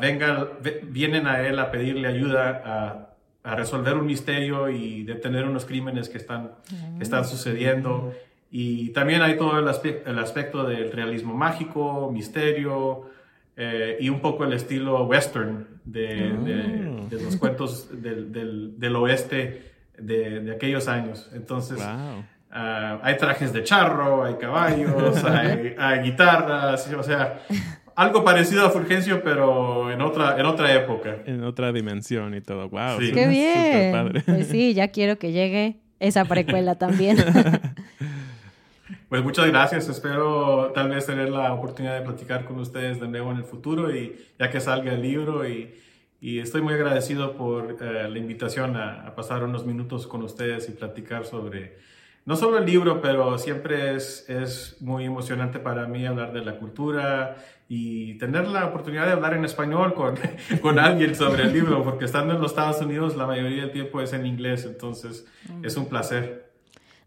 vengan, 0.01 0.49
vienen 0.85 1.27
a 1.27 1.47
él 1.47 1.59
a 1.59 1.71
pedirle 1.71 2.09
ayuda 2.09 3.12
a, 3.43 3.55
resolver 3.55 3.95
un 3.95 4.07
misterio 4.07 4.69
y 4.69 5.03
detener 5.05 5.47
unos 5.47 5.65
crímenes 5.65 6.09
que 6.09 6.19
están, 6.19 6.53
que 6.97 7.03
están 7.03 7.25
sucediendo. 7.25 8.13
Y 8.51 8.91
también 8.91 9.23
hay 9.23 9.37
todo 9.37 9.59
el, 9.59 9.69
aspecto, 9.69 10.11
el 10.11 10.19
aspecto 10.19 10.65
del 10.65 10.93
realismo 10.93 11.35
mágico, 11.35 12.11
misterio 12.13 13.11
eh, 13.57 13.97
y 14.01 14.09
un 14.09 14.21
poco 14.21 14.45
el 14.45 14.53
estilo 14.53 15.05
western 15.05 15.67
de, 15.85 16.33
oh. 16.33 16.45
de, 16.45 17.17
de 17.17 17.25
los 17.25 17.37
cuentos 17.37 17.89
del, 18.03 18.33
del, 18.33 18.79
del 18.79 18.97
oeste 18.97 19.73
de, 19.99 20.53
aquellos 20.53 20.89
años. 20.89 21.31
Entonces, 21.33 21.79
wow. 21.79 22.19
uh, 22.51 22.99
hay 23.03 23.17
trajes 23.17 23.53
de 23.53 23.63
charro, 23.63 24.25
hay 24.25 24.35
caballos, 24.35 25.25
hay, 25.25 25.75
hay, 25.79 26.01
guitarras, 26.01 26.93
o 26.93 27.03
sea, 27.03 27.41
algo 27.97 28.25
parecido 28.25 28.65
a 28.67 28.71
Fulgencio, 28.71 29.23
pero 29.23 29.91
en 29.91 30.01
otra, 30.01 30.39
en 30.39 30.47
otra 30.47 30.75
época. 30.75 31.19
En 31.27 31.45
otra 31.45 31.73
dimensión 31.73 32.35
y 32.35 32.41
todo. 32.41 32.69
¡Wow! 32.69 33.01
Sí. 33.01 33.13
¡Qué 33.13 33.27
bien! 33.27 34.23
Pues 34.25 34.47
sí, 34.49 34.75
ya 34.75 34.89
quiero 34.89 35.19
que 35.19 35.33
llegue 35.33 35.81
esa 36.01 36.25
precuela 36.25 36.77
también. 36.77 37.17
Pues 39.13 39.23
muchas 39.23 39.47
gracias. 39.47 39.91
Espero 39.91 40.73
tal 40.75 40.89
vez 40.89 41.05
tener 41.05 41.29
la 41.29 41.53
oportunidad 41.53 41.99
de 41.99 42.01
platicar 42.01 42.47
con 42.47 42.59
ustedes 42.59 42.99
de 42.99 43.09
nuevo 43.09 43.31
en 43.31 43.37
el 43.37 43.45
futuro 43.45 43.95
y 43.95 44.17
ya 44.39 44.49
que 44.49 44.59
salga 44.59 44.95
el 44.95 45.03
libro 45.03 45.47
y, 45.47 45.75
y 46.19 46.39
estoy 46.39 46.63
muy 46.63 46.73
agradecido 46.73 47.37
por 47.37 47.77
eh, 47.79 48.09
la 48.09 48.19
invitación 48.19 48.75
a, 48.75 49.07
a, 49.07 49.15
pasar 49.15 49.45
unos 49.45 49.67
minutos 49.67 50.07
con 50.07 50.23
ustedes 50.23 50.67
y 50.71 50.73
platicar 50.73 51.27
sobre, 51.27 51.77
no 52.25 52.37
solo 52.37 52.57
el 52.57 52.65
libro, 52.65 53.03
pero 53.03 53.37
siempre 53.37 53.95
es, 53.95 54.31
es 54.31 54.81
muy 54.81 55.05
emocionante 55.05 55.59
para 55.59 55.87
mí 55.87 56.07
hablar 56.07 56.33
de 56.33 56.43
la 56.43 56.57
cultura 56.57 57.37
y 57.75 58.19
tener 58.19 58.49
la 58.49 58.67
oportunidad 58.67 59.07
de 59.07 59.13
hablar 59.13 59.33
en 59.33 59.47
español 59.47 59.95
con, 59.95 60.17
con 60.61 60.79
alguien 60.79 61.15
sobre 61.15 61.45
el 61.45 61.55
libro, 61.55 61.83
porque 61.83 62.05
estando 62.05 62.35
en 62.35 62.41
los 62.43 62.51
Estados 62.51 62.83
Unidos 62.83 63.17
la 63.17 63.27
mayoría 63.27 63.63
del 63.63 63.73
tiempo 63.73 64.03
es 64.03 64.13
en 64.13 64.27
inglés, 64.27 64.67
entonces 64.67 65.25
es 65.63 65.75
un 65.79 65.87
placer. 65.87 66.53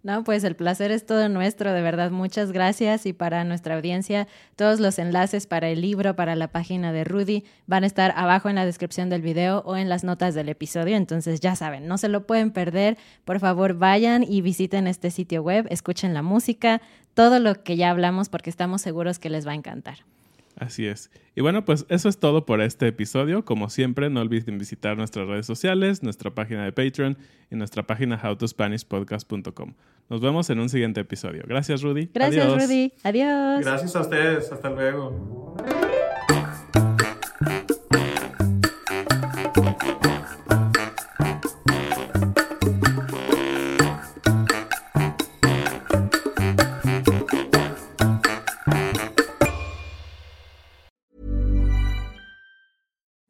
No, 0.02 0.24
pues 0.24 0.44
el 0.44 0.56
placer 0.56 0.90
es 0.90 1.06
todo 1.06 1.30
nuestro, 1.30 1.72
de 1.72 1.84
verdad. 1.84 2.10
Muchas 2.10 2.52
gracias. 2.52 3.06
Y 3.06 3.14
para 3.14 3.44
nuestra 3.44 3.76
audiencia, 3.76 4.28
todos 4.56 4.80
los 4.80 4.98
enlaces 4.98 5.46
para 5.46 5.70
el 5.70 5.82
libro, 5.82 6.16
para 6.16 6.36
la 6.36 6.48
página 6.48 6.92
de 6.92 7.04
Rudy, 7.04 7.44
van 7.68 7.84
a 7.84 7.88
estar 7.88 8.14
abajo 8.16 8.50
en 8.50 8.56
la 8.56 8.66
descripción 8.66 9.10
del 9.10 9.22
video 9.22 9.62
o 9.66 9.76
en 9.78 9.88
las 9.88 10.04
notas 10.04 10.34
del 10.34 10.50
episodio. 10.50 10.98
Entonces 10.98 11.42
ya 11.42 11.56
saben, 11.56 11.88
no 11.88 12.00
se 12.00 12.08
lo 12.08 12.26
pueden 12.26 12.50
perder. 12.50 12.98
Por 13.24 13.40
favor, 13.40 13.76
vayan 13.76 14.24
y 14.24 14.42
visiten 14.42 14.88
este 14.88 15.12
sitio 15.12 15.44
web, 15.44 15.68
escuchen 15.70 16.16
la 16.16 16.24
música, 16.24 16.82
todo 17.14 17.40
lo 17.40 17.64
que 17.64 17.78
ya 17.78 17.92
hablamos, 17.92 18.30
porque 18.30 18.50
estamos 18.50 18.82
seguros 18.82 19.20
que 19.20 19.30
les 19.30 19.46
va 19.46 19.52
a 19.52 19.56
encantar. 19.56 20.00
Así 20.58 20.88
es. 20.88 21.12
Y 21.36 21.42
bueno, 21.42 21.66
pues 21.66 21.86
eso 21.90 22.08
es 22.08 22.18
todo 22.18 22.46
por 22.46 22.62
este 22.62 22.88
episodio. 22.88 23.44
Como 23.44 23.70
siempre, 23.70 24.10
no 24.10 24.22
olviden 24.22 24.58
visitar 24.58 24.98
nuestras 24.98 25.28
redes 25.28 25.46
sociales, 25.46 26.02
nuestra 26.02 26.34
página 26.34 26.64
de 26.64 26.72
Patreon 26.72 27.18
y 27.52 27.56
nuestra 27.56 27.84
página 27.84 28.20
howtospanishpodcast.com. 28.22 29.74
Nos 30.10 30.22
vemos 30.22 30.50
en 30.50 30.60
un 30.60 30.70
siguiente 30.70 31.02
episodio. 31.02 31.44
Gracias, 31.48 31.82
Rudy. 31.82 32.10
Gracias, 32.14 32.46
Adiós. 32.46 32.64
Rudy. 32.64 32.94
Adiós. 33.04 33.66
Gracias 33.66 33.96
a 33.96 34.02
ustedes. 34.02 34.52
Hasta 34.52 34.70
luego. 34.70 35.56